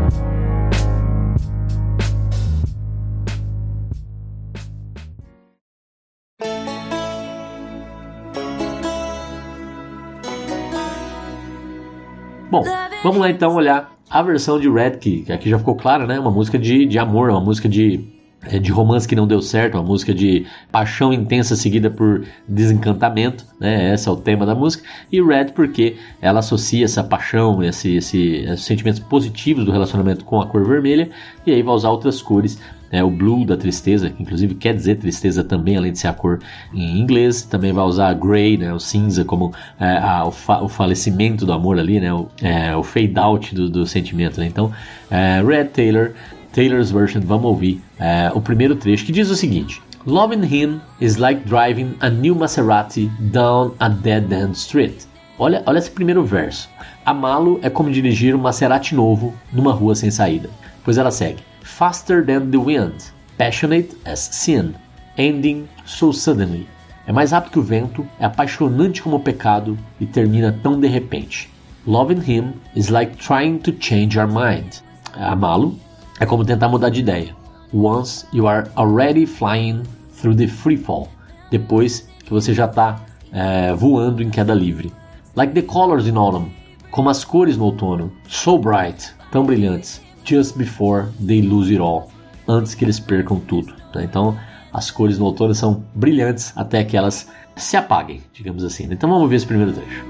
Bom, 12.54 12.62
vamos 13.02 13.18
lá 13.18 13.28
então 13.30 13.52
olhar 13.56 13.98
a 14.08 14.22
versão 14.22 14.60
de 14.60 14.70
Red, 14.70 14.98
que 14.98 15.24
aqui 15.32 15.50
já 15.50 15.58
ficou 15.58 15.74
clara, 15.74 16.06
né? 16.06 16.20
Uma 16.20 16.30
música 16.30 16.56
de, 16.56 16.86
de 16.86 17.00
amor, 17.00 17.28
uma 17.30 17.40
música 17.40 17.68
de 17.68 18.13
de 18.60 18.72
romance 18.72 19.06
que 19.06 19.16
não 19.16 19.26
deu 19.26 19.40
certo, 19.40 19.74
uma 19.74 19.82
música 19.82 20.14
de 20.14 20.46
paixão 20.70 21.12
intensa 21.12 21.56
seguida 21.56 21.90
por 21.90 22.24
desencantamento, 22.46 23.46
né? 23.58 23.94
Esse 23.94 24.08
é 24.08 24.12
o 24.12 24.16
tema 24.16 24.44
da 24.44 24.54
música. 24.54 24.84
E 25.10 25.22
Red 25.22 25.46
porque 25.54 25.96
ela 26.20 26.40
associa 26.40 26.84
essa 26.84 27.02
paixão, 27.02 27.62
esse, 27.62 27.96
esse, 27.96 28.36
esses 28.36 28.64
sentimentos 28.64 29.00
positivos 29.00 29.64
do 29.64 29.72
relacionamento 29.72 30.24
com 30.24 30.40
a 30.40 30.46
cor 30.46 30.66
vermelha 30.66 31.10
e 31.46 31.52
aí 31.52 31.62
vai 31.62 31.74
usar 31.74 31.90
outras 31.90 32.20
cores. 32.20 32.58
É, 32.90 33.02
o 33.02 33.10
blue 33.10 33.44
da 33.44 33.56
tristeza, 33.56 34.08
que 34.08 34.22
inclusive 34.22 34.54
quer 34.54 34.72
dizer 34.72 34.98
tristeza 34.98 35.42
também, 35.42 35.76
além 35.76 35.90
de 35.90 35.98
ser 35.98 36.06
a 36.06 36.12
cor 36.12 36.38
em 36.72 37.00
inglês. 37.00 37.42
Também 37.42 37.72
vai 37.72 37.84
usar 37.84 38.14
grey, 38.14 38.56
né, 38.56 38.72
o 38.72 38.78
cinza, 38.78 39.24
como 39.24 39.52
é, 39.80 39.96
a, 39.96 40.24
o, 40.24 40.30
fa 40.30 40.62
o, 40.62 40.68
falecimento 40.68 41.44
do 41.44 41.52
amor 41.52 41.76
ali, 41.76 41.98
né, 41.98 42.14
o, 42.14 42.28
é, 42.40 42.76
o 42.76 42.84
fade 42.84 43.18
out 43.18 43.52
do, 43.52 43.68
do 43.68 43.84
sentimento. 43.84 44.38
Né? 44.38 44.46
Então, 44.46 44.70
é, 45.10 45.42
Red 45.42 45.70
Taylor 45.70 46.12
Taylor's 46.54 46.92
Version, 46.92 47.20
vamos 47.20 47.46
ouvir 47.46 47.82
é, 47.98 48.30
o 48.34 48.40
primeiro 48.40 48.76
trecho 48.76 49.04
que 49.04 49.12
diz 49.12 49.30
o 49.30 49.36
seguinte: 49.36 49.82
Loving 50.06 50.44
him 50.44 50.80
is 51.00 51.16
like 51.16 51.48
driving 51.48 51.96
a 52.00 52.10
new 52.10 52.34
Maserati 52.34 53.10
down 53.32 53.74
a 53.80 53.88
dead 53.88 54.30
end 54.32 54.52
street. 54.52 55.06
Olha, 55.38 55.62
olha 55.66 55.78
esse 55.78 55.90
primeiro 55.90 56.24
verso. 56.24 56.68
Amá-lo 57.06 57.58
é 57.62 57.70
como 57.70 57.90
dirigir 57.90 58.34
um 58.34 58.38
Maserati 58.38 58.94
novo 58.94 59.32
numa 59.52 59.72
rua 59.72 59.94
sem 59.94 60.10
saída. 60.10 60.50
Pois 60.84 60.98
ela 60.98 61.10
segue: 61.10 61.42
Faster 61.62 62.24
than 62.24 62.50
the 62.50 62.58
wind, 62.58 63.12
passionate 63.38 63.96
as 64.04 64.20
sin, 64.20 64.74
ending 65.16 65.66
so 65.86 66.12
suddenly. 66.12 66.66
É 67.06 67.12
mais 67.12 67.32
rápido 67.32 67.52
que 67.52 67.58
o 67.58 67.62
vento, 67.62 68.06
é 68.18 68.24
apaixonante 68.24 69.02
como 69.02 69.16
o 69.16 69.20
pecado 69.20 69.78
e 70.00 70.06
termina 70.06 70.58
tão 70.62 70.78
de 70.78 70.86
repente. 70.86 71.50
Loving 71.86 72.20
him 72.26 72.52
is 72.74 72.88
like 72.88 73.16
trying 73.16 73.58
to 73.58 73.72
change 73.78 74.18
our 74.18 74.28
mind. 74.28 74.82
Amá-lo 75.12 75.78
é 76.18 76.26
como 76.26 76.44
tentar 76.44 76.68
mudar 76.68 76.88
de 76.88 77.00
ideia. 77.00 77.34
Once 77.74 78.24
you 78.32 78.46
are 78.46 78.70
already 78.76 79.26
flying 79.26 79.82
through 80.12 80.36
the 80.36 80.46
free 80.46 80.76
fall. 80.76 81.08
Depois 81.50 82.08
que 82.24 82.30
você 82.30 82.54
já 82.54 82.66
está 82.66 83.00
é, 83.32 83.74
voando 83.74 84.22
em 84.22 84.30
queda 84.30 84.54
livre. 84.54 84.92
Like 85.34 85.52
the 85.54 85.62
colors 85.62 86.06
in 86.06 86.16
autumn. 86.16 86.50
Como 86.92 87.10
as 87.10 87.24
cores 87.24 87.56
no 87.56 87.64
outono. 87.64 88.12
So 88.28 88.56
bright. 88.56 89.12
Tão 89.32 89.44
brilhantes. 89.44 90.00
Just 90.24 90.56
before 90.56 91.08
they 91.26 91.42
lose 91.42 91.70
it 91.72 91.80
all. 91.80 92.08
Antes 92.46 92.74
que 92.74 92.84
eles 92.84 93.00
percam 93.00 93.40
tudo. 93.40 93.74
Né? 93.92 94.04
Então, 94.04 94.38
as 94.72 94.92
cores 94.92 95.18
no 95.18 95.24
outono 95.24 95.54
são 95.54 95.84
brilhantes 95.96 96.52
até 96.56 96.84
que 96.84 96.96
elas 96.96 97.28
se 97.56 97.76
apaguem, 97.76 98.22
digamos 98.32 98.62
assim. 98.62 98.86
Então 98.90 99.10
vamos 99.10 99.28
ver 99.28 99.36
esse 99.36 99.46
primeiro 99.46 99.72
trecho. 99.72 100.04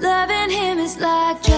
Loving 0.00 0.52
him 0.52 0.78
is 0.84 0.96
like 0.98 1.48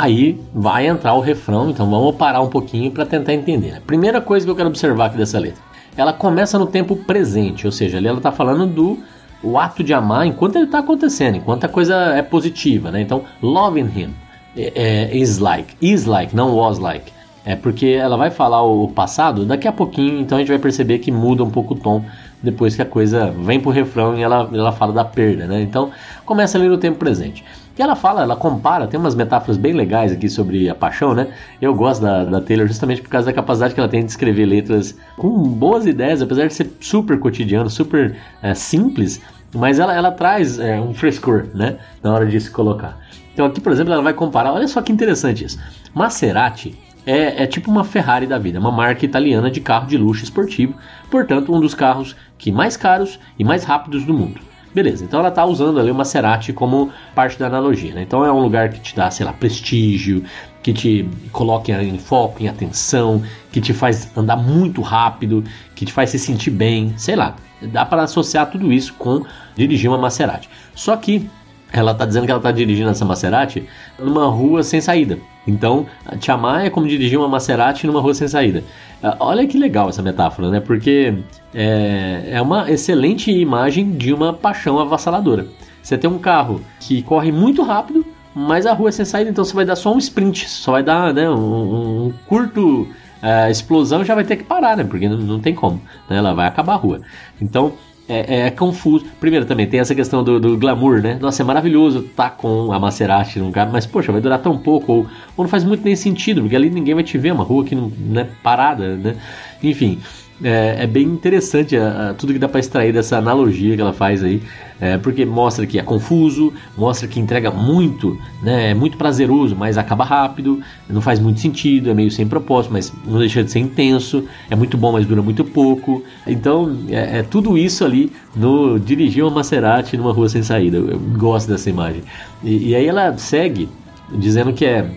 Aí 0.00 0.40
vai 0.54 0.86
entrar 0.86 1.12
o 1.12 1.20
refrão, 1.20 1.68
então 1.68 1.90
vamos 1.90 2.16
parar 2.16 2.40
um 2.40 2.48
pouquinho 2.48 2.90
para 2.90 3.04
tentar 3.04 3.34
entender. 3.34 3.76
A 3.76 3.82
primeira 3.82 4.18
coisa 4.18 4.46
que 4.46 4.50
eu 4.50 4.56
quero 4.56 4.70
observar 4.70 5.08
aqui 5.08 5.18
dessa 5.18 5.38
letra, 5.38 5.62
ela 5.94 6.10
começa 6.10 6.58
no 6.58 6.66
tempo 6.66 6.96
presente, 6.96 7.66
ou 7.66 7.72
seja, 7.72 7.98
ali 7.98 8.06
ela 8.06 8.16
está 8.16 8.32
falando 8.32 8.66
do 8.66 8.98
o 9.42 9.58
ato 9.58 9.84
de 9.84 9.92
amar 9.92 10.26
enquanto 10.26 10.56
ele 10.56 10.64
está 10.64 10.78
acontecendo, 10.78 11.36
enquanto 11.36 11.64
a 11.64 11.68
coisa 11.68 11.94
é 12.14 12.22
positiva, 12.22 12.90
né? 12.90 13.02
Então, 13.02 13.24
loving 13.42 13.90
him 13.94 14.14
é, 14.56 14.72
é, 14.74 15.14
is 15.14 15.36
like, 15.36 15.76
is 15.82 16.06
like, 16.06 16.34
não 16.34 16.56
was 16.56 16.78
like. 16.78 17.12
É 17.44 17.54
porque 17.54 17.88
ela 17.88 18.16
vai 18.16 18.30
falar 18.30 18.62
o 18.62 18.88
passado, 18.88 19.44
daqui 19.44 19.68
a 19.68 19.72
pouquinho, 19.72 20.18
então 20.18 20.38
a 20.38 20.40
gente 20.40 20.48
vai 20.48 20.58
perceber 20.58 21.00
que 21.00 21.12
muda 21.12 21.44
um 21.44 21.50
pouco 21.50 21.74
o 21.74 21.76
tom 21.76 22.02
depois 22.42 22.74
que 22.74 22.80
a 22.80 22.86
coisa 22.86 23.34
vem 23.38 23.60
pro 23.60 23.70
refrão 23.70 24.16
e 24.16 24.22
ela, 24.22 24.48
ela 24.50 24.72
fala 24.72 24.94
da 24.94 25.04
perda, 25.04 25.46
né? 25.46 25.60
Então, 25.60 25.90
começa 26.24 26.56
ali 26.56 26.68
no 26.68 26.78
tempo 26.78 26.98
presente. 26.98 27.44
E 27.80 27.82
ela 27.82 27.96
fala, 27.96 28.20
ela 28.20 28.36
compara, 28.36 28.86
tem 28.86 29.00
umas 29.00 29.14
metáforas 29.14 29.56
bem 29.56 29.72
legais 29.72 30.12
aqui 30.12 30.28
sobre 30.28 30.68
a 30.68 30.74
paixão, 30.74 31.14
né? 31.14 31.28
Eu 31.62 31.74
gosto 31.74 32.02
da, 32.02 32.26
da 32.26 32.38
Taylor 32.38 32.66
justamente 32.66 33.00
por 33.00 33.08
causa 33.08 33.28
da 33.28 33.32
capacidade 33.32 33.72
que 33.72 33.80
ela 33.80 33.88
tem 33.88 34.04
de 34.04 34.10
escrever 34.10 34.44
letras 34.44 34.98
com 35.16 35.30
boas 35.44 35.86
ideias, 35.86 36.20
apesar 36.20 36.46
de 36.46 36.52
ser 36.52 36.70
super 36.78 37.18
cotidiano, 37.18 37.70
super 37.70 38.18
é, 38.42 38.52
simples, 38.52 39.22
mas 39.54 39.78
ela, 39.78 39.94
ela 39.94 40.10
traz 40.10 40.58
é, 40.58 40.78
um 40.78 40.92
frescor, 40.92 41.46
né? 41.54 41.78
Na 42.02 42.12
hora 42.12 42.26
de 42.26 42.38
se 42.38 42.50
colocar. 42.50 42.98
Então 43.32 43.46
aqui, 43.46 43.62
por 43.62 43.72
exemplo, 43.72 43.94
ela 43.94 44.02
vai 44.02 44.12
comparar, 44.12 44.52
olha 44.52 44.68
só 44.68 44.82
que 44.82 44.92
interessante 44.92 45.46
isso. 45.46 45.58
Maserati 45.94 46.78
é, 47.06 47.44
é, 47.44 47.46
tipo 47.46 47.70
uma 47.70 47.82
Ferrari 47.82 48.26
da 48.26 48.36
vida, 48.36 48.60
uma 48.60 48.70
marca 48.70 49.06
italiana 49.06 49.50
de 49.50 49.62
carro 49.62 49.86
de 49.86 49.96
luxo 49.96 50.22
esportivo, 50.22 50.74
portanto, 51.10 51.50
um 51.50 51.58
dos 51.58 51.74
carros 51.74 52.14
que 52.36 52.52
mais 52.52 52.76
caros 52.76 53.18
e 53.38 53.42
mais 53.42 53.64
rápidos 53.64 54.04
do 54.04 54.12
mundo. 54.12 54.49
Beleza, 54.72 55.04
então 55.04 55.18
ela 55.18 55.30
está 55.30 55.44
usando 55.44 55.80
ali 55.80 55.90
o 55.90 55.94
Maserati 55.94 56.52
como 56.52 56.90
parte 57.14 57.38
da 57.38 57.46
analogia. 57.46 57.92
Né? 57.92 58.02
Então 58.02 58.24
é 58.24 58.32
um 58.32 58.40
lugar 58.40 58.68
que 58.70 58.80
te 58.80 58.94
dá, 58.94 59.10
sei 59.10 59.26
lá, 59.26 59.32
prestígio, 59.32 60.22
que 60.62 60.72
te 60.72 61.08
coloca 61.32 61.72
em 61.82 61.98
foco, 61.98 62.42
em 62.42 62.48
atenção, 62.48 63.22
que 63.50 63.60
te 63.60 63.72
faz 63.72 64.16
andar 64.16 64.36
muito 64.36 64.80
rápido, 64.80 65.42
que 65.74 65.84
te 65.84 65.92
faz 65.92 66.10
se 66.10 66.18
sentir 66.18 66.50
bem, 66.50 66.94
sei 66.96 67.16
lá. 67.16 67.34
Dá 67.60 67.84
para 67.84 68.04
associar 68.04 68.50
tudo 68.50 68.72
isso 68.72 68.94
com 68.94 69.24
dirigir 69.56 69.90
uma 69.90 69.98
Maserati. 69.98 70.48
Só 70.74 70.96
que 70.96 71.28
ela 71.72 71.92
está 71.92 72.06
dizendo 72.06 72.24
que 72.24 72.30
ela 72.30 72.40
está 72.40 72.52
dirigindo 72.52 72.90
essa 72.90 73.04
Maserati 73.04 73.68
numa 73.98 74.26
rua 74.26 74.62
sem 74.62 74.80
saída. 74.80 75.18
Então, 75.50 75.86
te 76.18 76.30
amar 76.30 76.64
é 76.64 76.70
como 76.70 76.86
dirigir 76.86 77.18
uma 77.18 77.28
Maserati 77.28 77.86
numa 77.86 78.00
rua 78.00 78.14
sem 78.14 78.28
saída. 78.28 78.62
Ah, 79.02 79.16
olha 79.20 79.46
que 79.46 79.58
legal 79.58 79.88
essa 79.88 80.02
metáfora, 80.02 80.50
né? 80.50 80.60
Porque 80.60 81.14
é, 81.54 82.28
é 82.32 82.42
uma 82.42 82.70
excelente 82.70 83.30
imagem 83.30 83.92
de 83.92 84.12
uma 84.12 84.32
paixão 84.32 84.78
avassaladora. 84.78 85.46
Você 85.82 85.98
tem 85.98 86.08
um 86.08 86.18
carro 86.18 86.60
que 86.78 87.02
corre 87.02 87.32
muito 87.32 87.62
rápido, 87.62 88.04
mas 88.34 88.66
a 88.66 88.72
rua 88.72 88.90
é 88.90 88.92
sem 88.92 89.04
saída, 89.04 89.30
então 89.30 89.44
você 89.44 89.54
vai 89.54 89.64
dar 89.64 89.76
só 89.76 89.92
um 89.92 89.98
sprint, 89.98 90.48
só 90.48 90.72
vai 90.72 90.82
dar 90.82 91.12
né, 91.12 91.28
um, 91.28 92.06
um 92.06 92.12
curto 92.26 92.82
uh, 93.22 93.50
explosão 93.50 94.04
já 94.04 94.14
vai 94.14 94.24
ter 94.24 94.36
que 94.36 94.44
parar, 94.44 94.76
né? 94.76 94.84
Porque 94.84 95.08
não, 95.08 95.18
não 95.18 95.40
tem 95.40 95.54
como, 95.54 95.80
né? 96.08 96.18
ela 96.18 96.34
vai 96.34 96.46
acabar 96.46 96.74
a 96.74 96.76
rua. 96.76 97.00
Então 97.40 97.72
é, 98.10 98.46
é, 98.46 98.50
confuso. 98.50 99.06
Primeiro 99.20 99.46
também 99.46 99.66
tem 99.66 99.78
essa 99.78 99.94
questão 99.94 100.24
do, 100.24 100.40
do, 100.40 100.58
glamour, 100.58 101.00
né? 101.00 101.16
Nossa, 101.20 101.42
é 101.42 101.44
maravilhoso 101.44 102.02
tá 102.02 102.28
com 102.28 102.72
a 102.72 102.78
Maserati 102.78 103.38
num 103.38 103.52
carro, 103.52 103.70
mas 103.72 103.86
poxa, 103.86 104.10
vai 104.10 104.20
durar 104.20 104.40
tão 104.40 104.58
pouco, 104.58 104.92
ou, 104.92 104.98
ou 105.36 105.44
não 105.44 105.48
faz 105.48 105.62
muito 105.62 105.84
nem 105.84 105.94
sentido, 105.94 106.40
porque 106.40 106.56
ali 106.56 106.68
ninguém 106.68 106.94
vai 106.94 107.04
te 107.04 107.16
ver, 107.16 107.32
uma 107.32 107.44
rua 107.44 107.64
que 107.64 107.76
não 107.76 107.92
é 108.16 108.26
parada, 108.42 108.96
né? 108.96 109.16
Enfim, 109.62 110.00
é, 110.42 110.84
é 110.84 110.86
bem 110.86 111.04
interessante 111.04 111.76
a, 111.76 112.10
a, 112.10 112.14
tudo 112.14 112.32
que 112.32 112.38
dá 112.38 112.48
para 112.48 112.60
extrair 112.60 112.92
dessa 112.92 113.18
analogia 113.18 113.74
que 113.74 113.80
ela 113.80 113.92
faz 113.92 114.22
aí, 114.22 114.42
é, 114.80 114.96
porque 114.96 115.24
mostra 115.26 115.66
que 115.66 115.78
é 115.78 115.82
confuso, 115.82 116.52
mostra 116.76 117.06
que 117.06 117.20
entrega 117.20 117.50
muito, 117.50 118.18
né, 118.42 118.70
é 118.70 118.74
muito 118.74 118.96
prazeroso, 118.96 119.54
mas 119.54 119.76
acaba 119.76 120.04
rápido, 120.04 120.60
não 120.88 121.00
faz 121.00 121.18
muito 121.18 121.40
sentido, 121.40 121.90
é 121.90 121.94
meio 121.94 122.10
sem 122.10 122.26
propósito, 122.26 122.72
mas 122.72 122.92
não 123.04 123.18
deixa 123.18 123.44
de 123.44 123.50
ser 123.50 123.58
intenso, 123.58 124.24
é 124.48 124.56
muito 124.56 124.78
bom, 124.78 124.92
mas 124.92 125.06
dura 125.06 125.22
muito 125.22 125.44
pouco. 125.44 126.02
Então 126.26 126.78
é, 126.88 127.18
é 127.18 127.22
tudo 127.22 127.58
isso 127.58 127.84
ali 127.84 128.10
no 128.34 128.78
dirigir 128.78 129.22
uma 129.24 129.30
Maserati 129.30 129.96
numa 129.96 130.12
rua 130.12 130.28
sem 130.28 130.42
saída. 130.42 130.78
Eu 130.78 130.98
gosto 130.98 131.48
dessa 131.48 131.68
imagem. 131.68 132.02
E, 132.42 132.70
e 132.70 132.74
aí 132.74 132.86
ela 132.86 133.16
segue 133.18 133.68
dizendo 134.12 134.52
que 134.52 134.64
é 134.64 134.90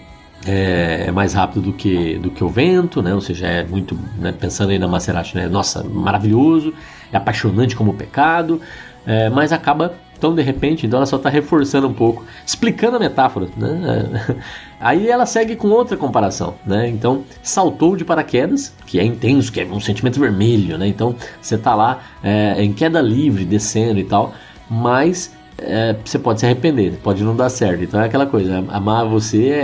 é, 0.45 1.05
é, 1.07 1.11
mais 1.11 1.33
rápido 1.33 1.61
do 1.61 1.73
que, 1.73 2.17
do 2.17 2.29
que 2.29 2.43
o 2.43 2.49
vento, 2.49 3.01
né? 3.01 3.13
ou 3.13 3.21
seja, 3.21 3.47
é 3.47 3.63
muito, 3.63 3.97
né? 4.17 4.31
pensando 4.31 4.71
aí 4.71 4.79
na 4.79 4.87
Maserati, 4.87 5.35
né? 5.35 5.47
nossa, 5.47 5.83
maravilhoso, 5.83 6.73
é 7.11 7.17
apaixonante 7.17 7.75
como 7.75 7.91
o 7.91 7.93
pecado, 7.93 8.59
é, 9.05 9.29
mas 9.29 9.51
acaba 9.51 9.93
tão 10.19 10.33
de 10.33 10.41
repente, 10.41 10.85
então 10.85 10.97
ela 10.97 11.05
só 11.05 11.17
está 11.17 11.29
reforçando 11.29 11.87
um 11.87 11.93
pouco, 11.93 12.23
explicando 12.45 12.95
a 12.95 12.99
metáfora. 12.99 13.47
Né? 13.57 14.37
Aí 14.79 15.09
ela 15.09 15.25
segue 15.25 15.55
com 15.55 15.67
outra 15.69 15.97
comparação, 15.97 16.55
né? 16.65 16.87
Então, 16.89 17.23
saltou 17.41 17.95
de 17.95 18.05
paraquedas, 18.05 18.73
que 18.85 18.99
é 18.99 19.03
intenso, 19.03 19.51
que 19.51 19.59
é 19.59 19.65
um 19.65 19.79
sentimento 19.79 20.19
vermelho, 20.19 20.77
né? 20.77 20.87
Então, 20.87 21.15
você 21.41 21.55
está 21.55 21.75
lá 21.75 22.01
é, 22.23 22.61
em 22.61 22.71
queda 22.71 23.01
livre, 23.01 23.43
descendo 23.45 23.99
e 23.99 24.03
tal, 24.03 24.33
mas 24.69 25.33
é, 25.57 25.95
você 26.03 26.17
pode 26.17 26.39
se 26.39 26.45
arrepender, 26.45 26.93
pode 27.03 27.23
não 27.23 27.35
dar 27.35 27.49
certo. 27.49 27.83
Então 27.83 28.01
é 28.01 28.05
aquela 28.05 28.25
coisa, 28.25 28.63
amar 28.69 29.05
você 29.05 29.49
é, 29.49 29.59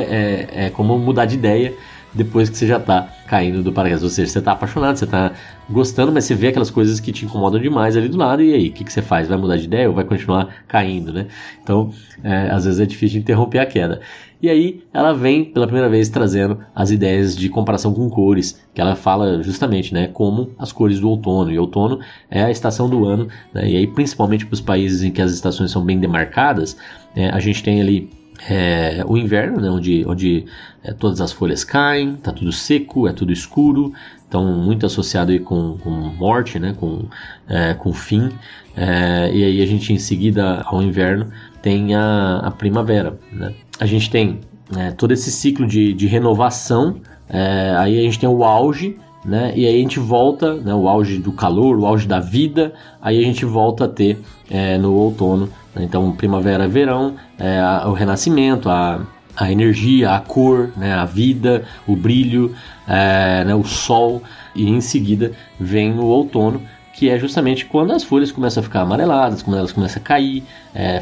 é, 0.55 0.65
é 0.65 0.69
como 0.69 0.97
mudar 0.97 1.25
de 1.25 1.35
ideia 1.35 1.73
depois 2.13 2.49
que 2.49 2.57
você 2.57 2.67
já 2.67 2.77
está 2.77 3.07
caindo 3.27 3.61
do 3.61 3.71
paraquedas. 3.71 4.03
Ou 4.03 4.09
seja, 4.09 4.31
você 4.31 4.39
está 4.39 4.51
apaixonado, 4.53 4.97
você 4.97 5.05
está 5.05 5.31
gostando, 5.69 6.11
mas 6.11 6.25
você 6.25 6.35
vê 6.35 6.47
aquelas 6.47 6.71
coisas 6.71 6.99
que 6.99 7.11
te 7.11 7.25
incomodam 7.25 7.61
demais 7.61 7.95
ali 7.95 8.09
do 8.09 8.17
lado, 8.17 8.41
e 8.41 8.53
aí, 8.53 8.69
o 8.69 8.71
que, 8.71 8.83
que 8.83 8.91
você 8.91 9.01
faz? 9.01 9.27
Vai 9.27 9.37
mudar 9.37 9.57
de 9.57 9.65
ideia 9.65 9.87
ou 9.87 9.95
vai 9.95 10.03
continuar 10.03 10.47
caindo, 10.67 11.13
né? 11.13 11.27
Então, 11.61 11.93
é, 12.23 12.49
às 12.49 12.65
vezes 12.65 12.79
é 12.79 12.85
difícil 12.85 13.19
interromper 13.19 13.59
a 13.59 13.65
queda. 13.65 14.01
E 14.41 14.49
aí 14.49 14.83
ela 14.93 15.13
vem 15.13 15.43
pela 15.43 15.65
primeira 15.65 15.89
vez 15.89 16.07
trazendo 16.07 16.59
as 16.73 16.91
ideias 16.91 17.35
de 17.35 17.49
comparação 17.49 17.93
com 17.93 18.09
cores, 18.09 18.61
que 18.73 18.79
ela 18.79 18.95
fala 18.95 19.43
justamente, 19.43 19.93
né, 19.93 20.07
como 20.07 20.51
as 20.57 20.71
cores 20.71 20.99
do 20.99 21.09
outono. 21.09 21.51
E 21.51 21.59
outono 21.59 21.99
é 22.29 22.43
a 22.43 22.51
estação 22.51 22.89
do 22.89 23.05
ano, 23.05 23.27
né, 23.53 23.69
e 23.69 23.75
aí 23.75 23.87
principalmente 23.87 24.45
para 24.45 24.53
os 24.53 24.61
países 24.61 25.03
em 25.03 25.11
que 25.11 25.21
as 25.21 25.31
estações 25.31 25.71
são 25.71 25.83
bem 25.83 25.99
demarcadas, 25.99 26.77
é, 27.15 27.29
a 27.29 27.39
gente 27.39 27.61
tem 27.61 27.81
ali 27.81 28.09
é, 28.47 29.03
o 29.05 29.17
inverno, 29.17 29.59
né, 29.59 29.69
onde, 29.69 30.05
onde 30.07 30.45
é, 30.83 30.93
todas 30.93 31.19
as 31.19 31.31
folhas 31.31 31.63
caem, 31.63 32.15
tá 32.15 32.31
tudo 32.31 32.51
seco, 32.51 33.07
é 33.07 33.11
tudo 33.11 33.33
escuro, 33.33 33.93
então 34.27 34.45
muito 34.45 34.85
associado 34.85 35.31
aí 35.31 35.39
com, 35.39 35.77
com 35.79 35.89
morte, 35.89 36.59
né, 36.59 36.75
com, 36.79 37.05
é, 37.47 37.73
com 37.73 37.91
fim. 37.91 38.31
É, 38.77 39.29
e 39.33 39.43
aí 39.43 39.61
a 39.61 39.65
gente 39.65 39.91
em 39.91 39.99
seguida 39.99 40.61
ao 40.61 40.81
inverno 40.81 41.29
tem 41.61 41.95
a, 41.95 42.37
a 42.37 42.51
primavera. 42.51 43.19
Né? 43.31 43.53
A 43.79 43.85
gente 43.85 44.09
tem 44.09 44.39
é, 44.77 44.91
todo 44.91 45.11
esse 45.11 45.31
ciclo 45.31 45.65
de, 45.65 45.93
de 45.93 46.07
renovação, 46.07 46.97
é, 47.27 47.75
aí 47.77 47.99
a 47.99 48.01
gente 48.01 48.19
tem 48.19 48.29
o 48.29 48.43
auge, 48.43 48.97
né? 49.23 49.51
E 49.55 49.65
aí 49.65 49.75
a 49.75 49.79
gente 49.79 49.99
volta, 49.99 50.55
né, 50.55 50.73
o 50.73 50.87
auge 50.87 51.17
do 51.17 51.31
calor, 51.31 51.77
o 51.77 51.85
auge 51.85 52.07
da 52.07 52.19
vida, 52.19 52.73
aí 53.01 53.19
a 53.19 53.23
gente 53.23 53.45
volta 53.45 53.85
a 53.85 53.87
ter 53.87 54.17
é, 54.49 54.77
no 54.77 54.93
outono 54.93 55.49
né? 55.75 55.83
Então, 55.83 56.11
primavera, 56.11 56.67
verão, 56.67 57.15
é, 57.37 57.61
o 57.85 57.93
renascimento, 57.93 58.69
a, 58.69 59.01
a 59.35 59.51
energia, 59.51 60.11
a 60.11 60.19
cor, 60.19 60.71
né, 60.75 60.93
a 60.93 61.05
vida, 61.05 61.65
o 61.87 61.95
brilho, 61.95 62.55
é, 62.87 63.43
né, 63.45 63.55
o 63.55 63.63
sol, 63.63 64.21
e 64.55 64.67
em 64.69 64.81
seguida 64.81 65.31
vem 65.59 65.97
o 65.97 66.05
outono, 66.05 66.61
que 66.99 67.09
é 67.09 67.17
justamente 67.17 67.65
quando 67.65 67.93
as 67.93 68.03
folhas 68.03 68.29
começam 68.29 68.59
a 68.59 68.63
ficar 68.65 68.81
amareladas, 68.81 69.41
quando 69.41 69.55
elas 69.55 69.71
começam 69.71 70.01
a 70.01 70.05
cair, 70.05 70.43
é, 70.75 70.99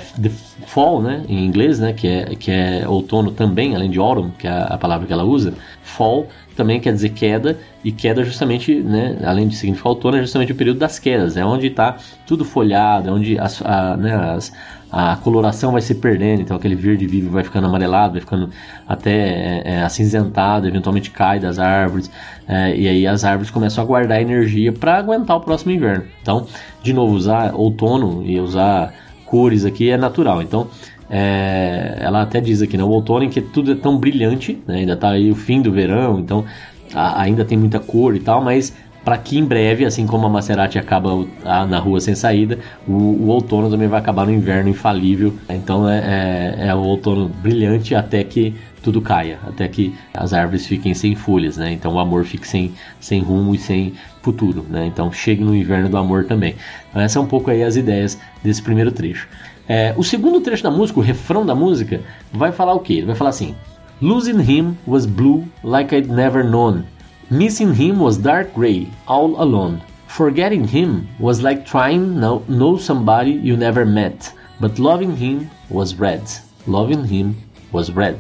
fall, 0.67 1.01
né, 1.01 1.23
em 1.27 1.43
inglês, 1.43 1.79
né, 1.79 1.91
que 1.91 2.07
é, 2.07 2.35
que 2.35 2.51
é 2.51 2.87
outono 2.87 3.31
também, 3.31 3.75
além 3.75 3.89
de 3.89 3.97
autumn, 3.97 4.29
que 4.37 4.45
é 4.45 4.51
a 4.51 4.77
palavra 4.77 5.07
que 5.07 5.11
ela 5.11 5.23
usa, 5.23 5.55
fall 5.81 6.27
também 6.55 6.79
quer 6.79 6.93
dizer 6.93 7.09
queda, 7.09 7.57
e 7.83 7.91
queda 7.91 8.23
justamente, 8.23 8.75
né, 8.75 9.17
além 9.23 9.47
de 9.47 9.55
significar 9.55 9.91
outono, 9.91 10.17
é 10.17 10.21
justamente 10.21 10.51
o 10.51 10.55
período 10.55 10.77
das 10.77 10.99
quedas, 10.99 11.35
é 11.35 11.43
onde 11.43 11.65
está 11.65 11.97
tudo 12.27 12.45
folhado, 12.45 13.09
é 13.09 13.11
onde 13.11 13.39
as, 13.39 13.59
a, 13.63 13.97
né, 13.97 14.13
as, 14.13 14.53
a 14.91 15.17
coloração 15.17 15.73
vai 15.73 15.81
se 15.81 15.95
perdendo, 15.95 16.41
então 16.41 16.55
aquele 16.55 16.75
verde 16.75 17.05
vivo 17.05 17.29
vai 17.29 17.43
ficando 17.43 17.67
amarelado, 17.67 18.13
vai 18.13 18.21
ficando 18.21 18.49
até 18.87 19.11
é, 19.11 19.61
é, 19.65 19.81
acinzentado, 19.83 20.67
eventualmente 20.67 21.11
cai 21.11 21.39
das 21.39 21.59
árvores, 21.59 22.09
é, 22.47 22.75
e 22.75 22.87
aí 22.87 23.05
as 23.05 23.25
árvores 23.25 23.51
começam 23.51 23.83
a 23.83 23.87
guardar 23.87 24.21
energia 24.21 24.71
para 24.71 24.97
aguentar 24.97 25.35
o 25.35 25.41
próximo 25.41 25.71
inverno. 25.71 26.05
Então, 26.21 26.47
de 26.81 26.93
novo, 26.93 27.13
usar 27.13 27.53
outono 27.53 28.23
e 28.25 28.39
usar 28.39 28.93
cores 29.25 29.65
aqui 29.65 29.89
é 29.89 29.97
natural. 29.97 30.41
Então, 30.41 30.67
é, 31.09 31.97
ela 31.99 32.21
até 32.21 32.39
diz 32.39 32.61
aqui, 32.61 32.77
né, 32.77 32.83
o 32.83 32.89
outono 32.89 33.25
em 33.25 33.29
que 33.29 33.41
tudo 33.41 33.73
é 33.73 33.75
tão 33.75 33.97
brilhante, 33.97 34.61
né, 34.65 34.77
ainda 34.77 34.93
está 34.93 35.09
aí 35.09 35.29
o 35.29 35.35
fim 35.35 35.61
do 35.61 35.71
verão, 35.71 36.19
então 36.19 36.45
a, 36.93 37.21
ainda 37.21 37.43
tem 37.43 37.57
muita 37.57 37.79
cor 37.79 38.15
e 38.15 38.19
tal, 38.19 38.41
mas 38.41 38.73
para 39.07 39.17
que 39.17 39.37
em 39.37 39.45
breve, 39.45 39.85
assim 39.85 40.05
como 40.05 40.25
a 40.25 40.29
Maserati 40.29 40.77
acaba 40.77 41.25
na 41.65 41.79
rua 41.79 41.97
sem 42.01 42.13
saída, 42.13 42.59
o, 42.85 42.91
o, 42.91 43.27
outono 43.27 43.69
também 43.69 43.87
vai 43.87 44.01
acabar 44.01 44.25
no 44.25 44.33
inverno 44.33 44.67
infalível. 44.67 45.33
Então 45.47 45.89
é, 45.89 46.55
é, 46.59 46.67
é 46.67 46.75
o 46.75 46.79
outono 46.79 47.29
brilhante 47.29 47.95
até 47.95 48.21
que 48.21 48.53
tudo 48.83 48.99
caia, 48.99 49.39
até 49.47 49.65
que 49.69 49.95
as 50.13 50.33
árvores 50.33 50.67
fiquem 50.67 50.93
sem 50.93 51.15
folhas, 51.15 51.55
né? 51.55 51.71
Então 51.71 51.93
o 51.93 51.99
amor 51.99 52.25
fique 52.25 52.45
sem, 52.45 52.73
sem 52.99 53.21
rumo 53.21 53.55
e 53.55 53.57
sem 53.57 53.93
futuro, 54.21 54.65
né? 54.69 54.85
Então 54.87 55.09
chegue 55.09 55.41
no 55.41 55.55
inverno 55.55 55.87
do 55.87 55.95
amor 55.95 56.25
também. 56.25 56.55
Então 56.89 57.01
essas 57.01 57.13
são 57.13 57.23
um 57.23 57.27
pouco 57.27 57.49
aí 57.49 57.63
as 57.63 57.77
ideias 57.77 58.19
desse 58.43 58.61
primeiro 58.61 58.91
trecho. 58.91 59.25
É, 59.69 59.93
o 59.95 60.03
segundo 60.03 60.41
trecho 60.41 60.63
da 60.63 60.69
música, 60.69 60.99
o 60.99 61.01
refrão 61.01 61.45
da 61.45 61.55
música, 61.55 62.01
vai 62.33 62.51
falar 62.51 62.73
o 62.73 62.81
quê? 62.81 62.95
Ele 62.95 63.05
vai 63.05 63.15
falar 63.15 63.29
assim: 63.29 63.55
Losing 64.01 64.41
him 64.41 64.77
was 64.85 65.05
blue 65.05 65.47
like 65.63 65.95
I'd 65.95 66.11
never 66.11 66.43
known. 66.43 66.83
Missing 67.29 67.73
him 67.73 67.99
was 67.99 68.17
dark 68.17 68.53
gray, 68.53 68.87
all 69.05 69.41
alone. 69.41 69.81
Forgetting 70.07 70.65
him 70.65 71.07
was 71.19 71.41
like 71.41 71.65
trying 71.65 72.21
to 72.21 72.41
know 72.47 72.77
somebody 72.77 73.31
you 73.31 73.57
never 73.57 73.85
met. 73.85 74.33
But 74.61 74.79
loving 74.79 75.15
him 75.17 75.49
was 75.69 75.95
red. 75.95 76.23
Loving 76.65 77.03
him 77.03 77.35
was 77.73 77.91
red. 77.91 78.19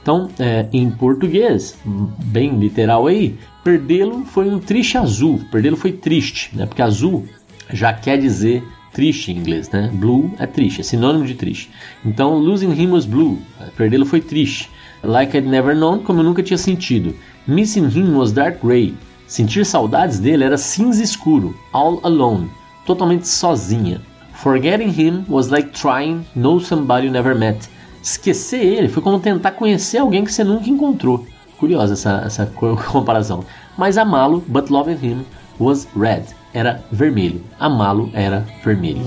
Então, 0.00 0.30
é, 0.38 0.66
em 0.72 0.90
português, 0.90 1.76
bem 1.84 2.58
literal 2.58 3.06
aí, 3.06 3.36
perdê-lo 3.62 4.24
foi 4.24 4.48
um 4.48 4.58
triste 4.58 4.96
azul. 4.96 5.40
Perdê-lo 5.50 5.76
foi 5.76 5.92
triste, 5.92 6.56
né? 6.56 6.64
Porque 6.64 6.80
azul 6.80 7.28
já 7.70 7.92
quer 7.92 8.16
dizer 8.16 8.64
triste 8.92 9.32
em 9.32 9.36
inglês, 9.36 9.68
né? 9.68 9.90
Blue 9.92 10.30
é 10.38 10.46
triste, 10.46 10.80
é 10.80 10.84
sinônimo 10.84 11.26
de 11.26 11.34
triste. 11.34 11.68
Então, 12.02 12.38
losing 12.38 12.72
him 12.72 12.92
was 12.92 13.04
blue, 13.04 13.38
perdê-lo 13.76 14.06
foi 14.06 14.22
triste. 14.22 14.70
Like 15.02 15.36
I'd 15.36 15.46
never 15.46 15.74
known, 15.74 16.00
como 16.00 16.20
eu 16.20 16.24
nunca 16.24 16.42
tinha 16.42 16.58
sentido. 16.58 17.14
Missing 17.46 17.88
him 17.88 18.16
was 18.16 18.32
dark 18.32 18.60
gray. 18.60 18.94
Sentir 19.26 19.64
saudades 19.64 20.18
dele 20.18 20.44
era 20.44 20.56
cinza 20.56 21.02
escuro, 21.02 21.54
all 21.72 22.00
alone, 22.04 22.48
totalmente 22.86 23.26
sozinha. 23.26 24.00
Forgetting 24.34 24.90
him 24.90 25.24
was 25.28 25.48
like 25.48 25.70
trying 25.72 26.24
know 26.34 26.60
somebody 26.60 27.06
you 27.06 27.12
never 27.12 27.34
met. 27.34 27.68
Esquecer 28.02 28.60
ele 28.60 28.88
foi 28.88 29.02
como 29.02 29.18
tentar 29.18 29.52
conhecer 29.52 29.98
alguém 29.98 30.24
que 30.24 30.32
você 30.32 30.44
nunca 30.44 30.70
encontrou. 30.70 31.26
Curiosa 31.58 31.94
essa, 31.94 32.22
essa 32.24 32.46
comparação. 32.92 33.44
Mas 33.76 33.98
amá-lo, 33.98 34.44
but 34.48 34.70
loving 34.70 34.98
him, 35.02 35.24
was 35.58 35.88
red 35.96 36.24
era 36.56 36.82
vermelho. 36.90 37.42
Amá-lo 37.58 38.10
era 38.14 38.46
vermelho. 38.64 39.02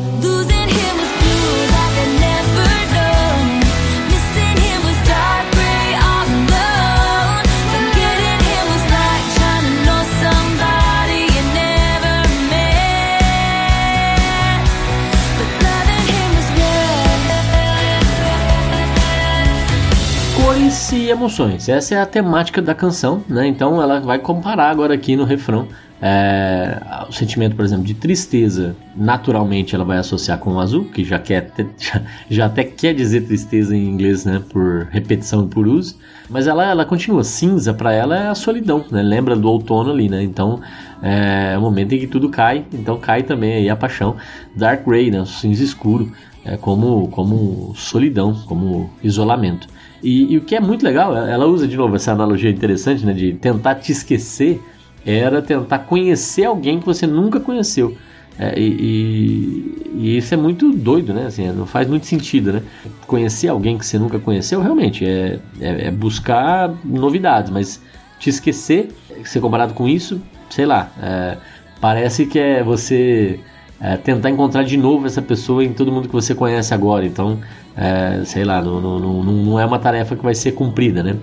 Cores 20.90 20.92
e 20.92 21.10
emoções. 21.10 21.70
Essa 21.70 21.96
é 21.96 22.02
a 22.02 22.06
temática 22.06 22.62
da 22.62 22.74
canção, 22.74 23.24
né? 23.30 23.46
Então 23.48 23.82
ela 23.82 24.00
vai 24.00 24.18
comparar 24.18 24.70
agora 24.70 24.94
aqui 24.94 25.16
no 25.16 25.24
refrão 25.24 25.68
é, 26.02 26.82
o 27.08 27.12
sentimento, 27.12 27.56
por 27.56 27.64
exemplo, 27.64 27.84
de 27.84 27.94
tristeza, 27.94 28.76
naturalmente 28.96 29.76
ela 29.76 29.84
vai 29.84 29.98
associar 29.98 30.40
com 30.40 30.54
o 30.54 30.60
azul, 30.60 30.86
que 30.86 31.04
já, 31.04 31.20
quer, 31.20 31.52
já, 31.78 32.02
já 32.30 32.46
até 32.46 32.64
quer 32.64 32.94
dizer 32.96 33.22
tristeza 33.22 33.76
em 33.76 33.86
inglês, 33.88 34.26
né, 34.26 34.42
por 34.50 34.88
repetição 34.90 35.44
e 35.44 35.48
por 35.48 35.68
uso, 35.68 35.98
mas 36.30 36.48
ela, 36.48 36.66
ela 36.66 36.86
continua. 36.86 37.24
Cinza 37.24 37.74
para 37.74 37.92
ela 37.92 38.18
é 38.18 38.28
a 38.30 38.36
solidão, 38.36 38.86
né, 38.90 39.02
lembra 39.02 39.36
do 39.36 39.50
outono 39.50 39.92
ali, 39.92 40.08
né, 40.08 40.24
então 40.24 40.62
é, 41.04 41.52
é 41.54 41.58
o 41.58 41.62
momento 41.62 41.94
em 41.94 42.00
que 42.00 42.08
tudo 42.08 42.30
cai, 42.30 42.66
então 42.74 42.98
cai 42.98 43.24
também 43.24 43.56
aí 43.56 43.70
a 43.70 43.76
paixão. 43.76 44.16
Dark 44.56 44.86
Gray, 44.86 45.12
né, 45.12 45.22
o 45.22 45.26
cinza 45.26 45.64
escuro, 45.64 46.12
é 46.46 46.56
como, 46.56 47.10
como 47.10 47.74
solidão, 47.76 48.34
como 48.48 48.90
isolamento. 49.04 49.68
E, 50.02 50.34
e 50.34 50.38
o 50.38 50.42
que 50.42 50.56
é 50.56 50.60
muito 50.60 50.84
legal, 50.84 51.16
ela 51.16 51.46
usa 51.46 51.68
de 51.68 51.76
novo 51.76 51.96
essa 51.96 52.12
analogia 52.12 52.50
interessante, 52.50 53.06
né, 53.06 53.14
de 53.14 53.34
tentar 53.34 53.76
te 53.76 53.92
esquecer 53.92 54.62
era 55.06 55.42
tentar 55.42 55.80
conhecer 55.80 56.46
alguém 56.46 56.80
que 56.80 56.86
você 56.86 57.08
nunca 57.08 57.40
conheceu. 57.40 57.96
É, 58.38 58.58
e, 58.58 58.64
e, 58.64 59.92
e, 59.96 60.18
isso 60.18 60.34
é 60.34 60.38
muito 60.38 60.72
doido, 60.72 61.14
né? 61.14 61.26
Assim, 61.26 61.52
não 61.52 61.66
faz 61.66 61.88
muito 61.90 62.06
sentido, 62.06 62.54
né? 62.54 62.62
Conhecer 63.06 63.50
alguém 63.50 63.78
que 63.78 63.86
você 63.86 64.00
nunca 64.00 64.18
conheceu, 64.18 64.62
realmente, 64.62 65.06
é, 65.06 65.40
é, 65.60 65.88
é 65.88 65.92
buscar 65.92 66.74
novidades, 66.86 67.52
mas 67.52 67.82
te 68.18 68.30
esquecer, 68.30 68.92
ser 69.26 69.42
comparado 69.42 69.74
com 69.74 69.88
isso, 69.90 70.22
sei 70.50 70.66
lá, 70.66 70.90
é, 71.02 71.38
parece 71.82 72.26
que 72.26 72.40
é 72.40 72.64
você 72.64 73.40
é, 73.82 73.98
tentar 73.98 74.30
encontrar 74.30 74.64
de 74.64 74.78
novo 74.78 75.06
essa 75.06 75.22
pessoa 75.22 75.64
em 75.64 75.74
todo 75.74 75.92
mundo 75.92 76.08
que 76.08 76.14
você 76.14 76.34
conhece 76.34 76.74
agora. 76.74 77.06
Então, 77.06 77.40
é, 77.80 78.26
sei 78.26 78.44
lá, 78.44 78.62
não, 78.62 78.82
não, 78.82 79.00
não, 79.00 79.24
não 79.24 79.60
é 79.60 79.66
uma 79.66 79.80
tarefa 79.80 80.14
que 80.14 80.22
vai 80.22 80.36
ser 80.36 80.52
cumprida, 80.52 81.02
né? 81.02 81.16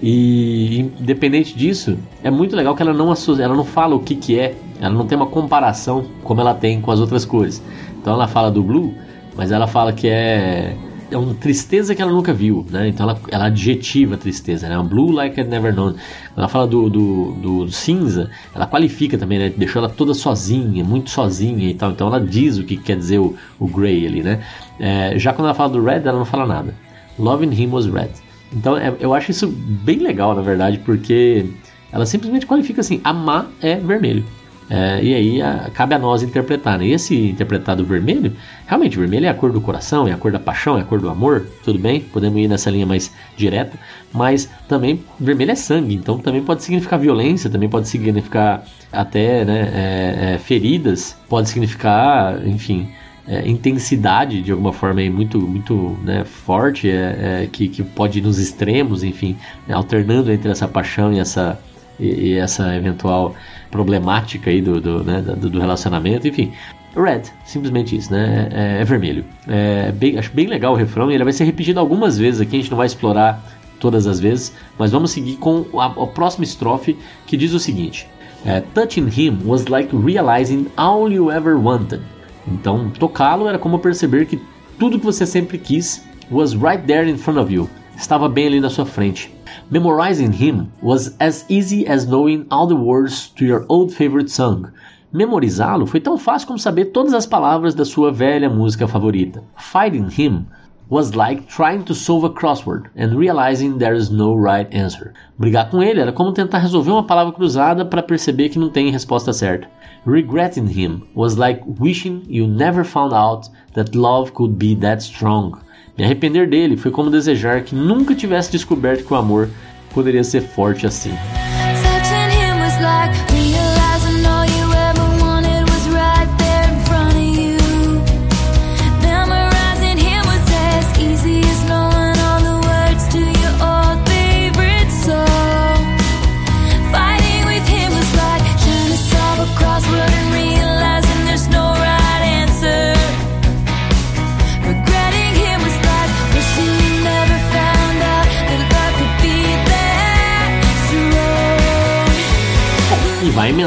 E 0.00 0.92
independente 1.00 1.56
disso, 1.56 1.98
é 2.22 2.30
muito 2.30 2.54
legal 2.54 2.76
que 2.76 2.82
ela 2.82 2.92
não 2.92 3.12
ela 3.40 3.54
não 3.56 3.64
fala 3.64 3.96
o 3.96 4.00
que, 4.00 4.14
que 4.14 4.38
é, 4.38 4.54
ela 4.80 4.94
não 4.94 5.06
tem 5.06 5.16
uma 5.16 5.26
comparação 5.26 6.04
como 6.22 6.40
ela 6.40 6.54
tem 6.54 6.80
com 6.80 6.92
as 6.92 7.00
outras 7.00 7.24
cores. 7.24 7.60
Então 8.00 8.14
ela 8.14 8.28
fala 8.28 8.48
do 8.48 8.62
blue, 8.62 8.94
mas 9.34 9.50
ela 9.50 9.66
fala 9.66 9.92
que 9.92 10.06
é 10.06 10.76
é 11.10 11.16
uma 11.16 11.34
tristeza 11.34 11.94
que 11.94 12.02
ela 12.02 12.12
nunca 12.12 12.32
viu, 12.32 12.66
né? 12.70 12.88
Então 12.88 13.08
ela, 13.08 13.20
ela 13.30 13.44
adjetiva 13.46 14.14
a 14.14 14.18
tristeza, 14.18 14.68
né? 14.68 14.82
Blue 14.82 15.10
like 15.10 15.40
I'd 15.40 15.48
never 15.48 15.74
known. 15.74 15.94
Ela 16.36 16.48
fala 16.48 16.66
do, 16.66 16.88
do, 16.88 17.32
do, 17.32 17.70
cinza, 17.70 18.30
ela 18.54 18.66
qualifica 18.66 19.16
também, 19.16 19.38
né? 19.38 19.52
Deixou 19.56 19.80
ela 19.80 19.88
toda 19.88 20.14
sozinha, 20.14 20.84
muito 20.84 21.10
sozinha 21.10 21.68
e 21.68 21.74
tal. 21.74 21.90
Então 21.90 22.08
ela 22.08 22.20
diz 22.20 22.58
o 22.58 22.64
que 22.64 22.76
quer 22.76 22.96
dizer 22.96 23.18
o, 23.18 23.36
o 23.58 23.66
grey 23.66 24.06
ali, 24.06 24.22
né? 24.22 24.42
É, 24.78 25.18
já 25.18 25.32
quando 25.32 25.46
ela 25.46 25.54
fala 25.54 25.70
do 25.70 25.82
red, 25.82 26.02
ela 26.04 26.18
não 26.18 26.24
fala 26.24 26.46
nada. 26.46 26.74
Loving 27.18 27.52
him 27.52 27.70
was 27.70 27.86
red. 27.86 28.10
Então 28.52 28.76
é, 28.76 28.94
eu 29.00 29.14
acho 29.14 29.30
isso 29.30 29.46
bem 29.46 29.98
legal, 29.98 30.34
na 30.34 30.42
verdade, 30.42 30.78
porque 30.78 31.46
ela 31.92 32.06
simplesmente 32.06 32.46
qualifica 32.46 32.80
assim: 32.80 33.00
amar 33.04 33.50
é 33.60 33.76
vermelho. 33.76 34.24
É, 34.68 35.02
e 35.02 35.14
aí 35.14 35.42
a, 35.42 35.70
cabe 35.72 35.94
a 35.94 35.98
nós 35.98 36.22
interpretar. 36.22 36.78
Né? 36.78 36.86
E 36.86 36.92
esse 36.92 37.30
interpretado 37.30 37.84
vermelho, 37.84 38.32
realmente, 38.66 38.98
vermelho 38.98 39.26
é 39.26 39.28
a 39.28 39.34
cor 39.34 39.52
do 39.52 39.60
coração, 39.60 40.08
é 40.08 40.12
a 40.12 40.16
cor 40.16 40.32
da 40.32 40.38
paixão, 40.38 40.78
é 40.78 40.80
a 40.80 40.84
cor 40.84 41.00
do 41.00 41.08
amor, 41.08 41.46
tudo 41.62 41.78
bem? 41.78 42.00
Podemos 42.00 42.40
ir 42.40 42.48
nessa 42.48 42.70
linha 42.70 42.86
mais 42.86 43.12
direta, 43.36 43.78
mas 44.12 44.48
também 44.68 45.04
vermelho 45.20 45.50
é 45.50 45.54
sangue, 45.54 45.94
então 45.94 46.18
também 46.18 46.42
pode 46.42 46.62
significar 46.62 46.98
violência, 46.98 47.50
também 47.50 47.68
pode 47.68 47.88
significar 47.88 48.64
até 48.92 49.44
né, 49.44 49.70
é, 49.74 50.34
é, 50.34 50.38
feridas, 50.38 51.16
pode 51.28 51.48
significar, 51.48 52.46
enfim. 52.46 52.88
É, 53.26 53.48
intensidade 53.48 54.42
de 54.42 54.52
alguma 54.52 54.70
forma 54.70 55.00
aí 55.00 55.08
muito 55.08 55.40
muito 55.40 55.98
né, 56.04 56.26
forte 56.26 56.90
é, 56.90 57.44
é, 57.44 57.48
que, 57.50 57.68
que 57.68 57.82
pode 57.82 58.18
ir 58.18 58.22
nos 58.22 58.38
extremos 58.38 59.02
enfim 59.02 59.34
alternando 59.66 60.30
entre 60.30 60.50
essa 60.50 60.68
paixão 60.68 61.10
e 61.10 61.18
essa 61.18 61.58
e, 61.98 62.06
e 62.06 62.38
essa 62.38 62.74
eventual 62.74 63.34
problemática 63.70 64.50
aí 64.50 64.60
do, 64.60 64.80
do, 64.80 65.04
né, 65.04 65.20
do, 65.20 65.50
do 65.50 65.60
relacionamento, 65.60 66.28
enfim. 66.28 66.52
Red, 66.96 67.22
simplesmente 67.44 67.96
isso, 67.96 68.12
né? 68.12 68.48
É, 68.52 68.80
é 68.80 68.84
vermelho. 68.84 69.24
É 69.48 69.90
bem, 69.90 70.16
acho 70.16 70.32
bem 70.32 70.46
legal 70.46 70.74
o 70.74 70.76
refrão 70.76 71.10
e 71.10 71.14
ele 71.14 71.24
vai 71.24 71.32
ser 71.32 71.44
repetido 71.44 71.80
algumas 71.80 72.16
vezes 72.16 72.40
aqui, 72.40 72.56
a 72.56 72.60
gente 72.60 72.70
não 72.70 72.78
vai 72.78 72.86
explorar 72.86 73.42
todas 73.80 74.06
as 74.06 74.20
vezes, 74.20 74.52
mas 74.78 74.92
vamos 74.92 75.10
seguir 75.10 75.36
com 75.36 75.66
a, 75.78 75.86
a 75.86 76.06
próxima 76.06 76.44
estrofe 76.44 76.96
que 77.26 77.36
diz 77.36 77.52
o 77.52 77.58
seguinte: 77.58 78.06
é, 78.46 78.60
Touching 78.60 79.08
him 79.08 79.38
was 79.44 79.66
like 79.66 79.94
realizing 79.94 80.68
all 80.76 81.10
you 81.12 81.30
ever 81.30 81.56
wanted. 81.56 82.00
Então, 82.46 82.90
tocá-lo 82.90 83.48
era 83.48 83.58
como 83.58 83.78
perceber 83.78 84.26
que 84.26 84.40
tudo 84.78 84.98
que 84.98 85.04
você 85.04 85.26
sempre 85.26 85.58
quis 85.58 86.04
was 86.30 86.54
right 86.54 86.84
there 86.86 87.08
in 87.10 87.16
front 87.16 87.38
of 87.38 87.52
you. 87.52 87.68
Estava 87.96 88.28
bem 88.28 88.46
ali 88.46 88.60
na 88.60 88.70
sua 88.70 88.86
frente. 88.86 89.33
Memorizing 89.70 90.32
him 90.32 90.70
was 90.82 91.16
as 91.18 91.46
easy 91.48 91.86
as 91.86 92.06
knowing 92.06 92.46
all 92.50 92.66
the 92.66 92.76
words 92.76 93.28
to 93.36 93.46
your 93.46 93.64
old 93.70 93.94
favorite 93.94 94.30
song. 94.30 94.66
Memorizá-lo 95.10 95.86
foi 95.86 96.00
tão 96.00 96.18
fácil 96.18 96.48
como 96.48 96.58
saber 96.58 96.86
todas 96.86 97.14
as 97.14 97.24
palavras 97.24 97.74
da 97.74 97.84
sua 97.84 98.12
velha 98.12 98.50
música 98.50 98.86
favorita. 98.86 99.42
Fighting 99.56 100.08
him 100.10 100.44
was 100.90 101.14
like 101.14 101.46
trying 101.46 101.82
to 101.82 101.94
solve 101.94 102.24
a 102.24 102.30
crossword 102.30 102.90
and 102.94 103.16
realizing 103.16 103.78
there 103.78 103.96
is 103.96 104.10
no 104.10 104.34
right 104.34 104.68
answer. 104.70 105.14
Brigar 105.38 105.70
com 105.70 105.82
ele 105.82 106.00
era 106.00 106.12
como 106.12 106.34
tentar 106.34 106.58
resolver 106.58 106.90
uma 106.90 107.06
palavra 107.06 107.32
cruzada 107.32 107.86
para 107.86 108.02
perceber 108.02 108.50
que 108.50 108.58
não 108.58 108.68
tem 108.68 108.90
resposta 108.90 109.32
certa. 109.32 109.66
Regretting 110.04 110.66
him 110.66 111.04
was 111.14 111.36
like 111.36 111.62
wishing 111.80 112.22
you 112.28 112.46
never 112.46 112.84
found 112.84 113.14
out 113.14 113.48
that 113.72 113.96
love 113.96 114.32
could 114.32 114.56
be 114.58 114.74
that 114.76 115.02
strong. 115.02 115.54
Me 115.96 116.04
arrepender 116.04 116.48
dele 116.48 116.76
foi 116.76 116.90
como 116.90 117.10
desejar 117.10 117.62
que 117.62 117.74
nunca 117.74 118.14
tivesse 118.14 118.50
descoberto 118.50 119.04
que 119.04 119.12
o 119.12 119.16
amor 119.16 119.48
poderia 119.92 120.24
ser 120.24 120.40
forte 120.40 120.86
assim. 120.86 121.14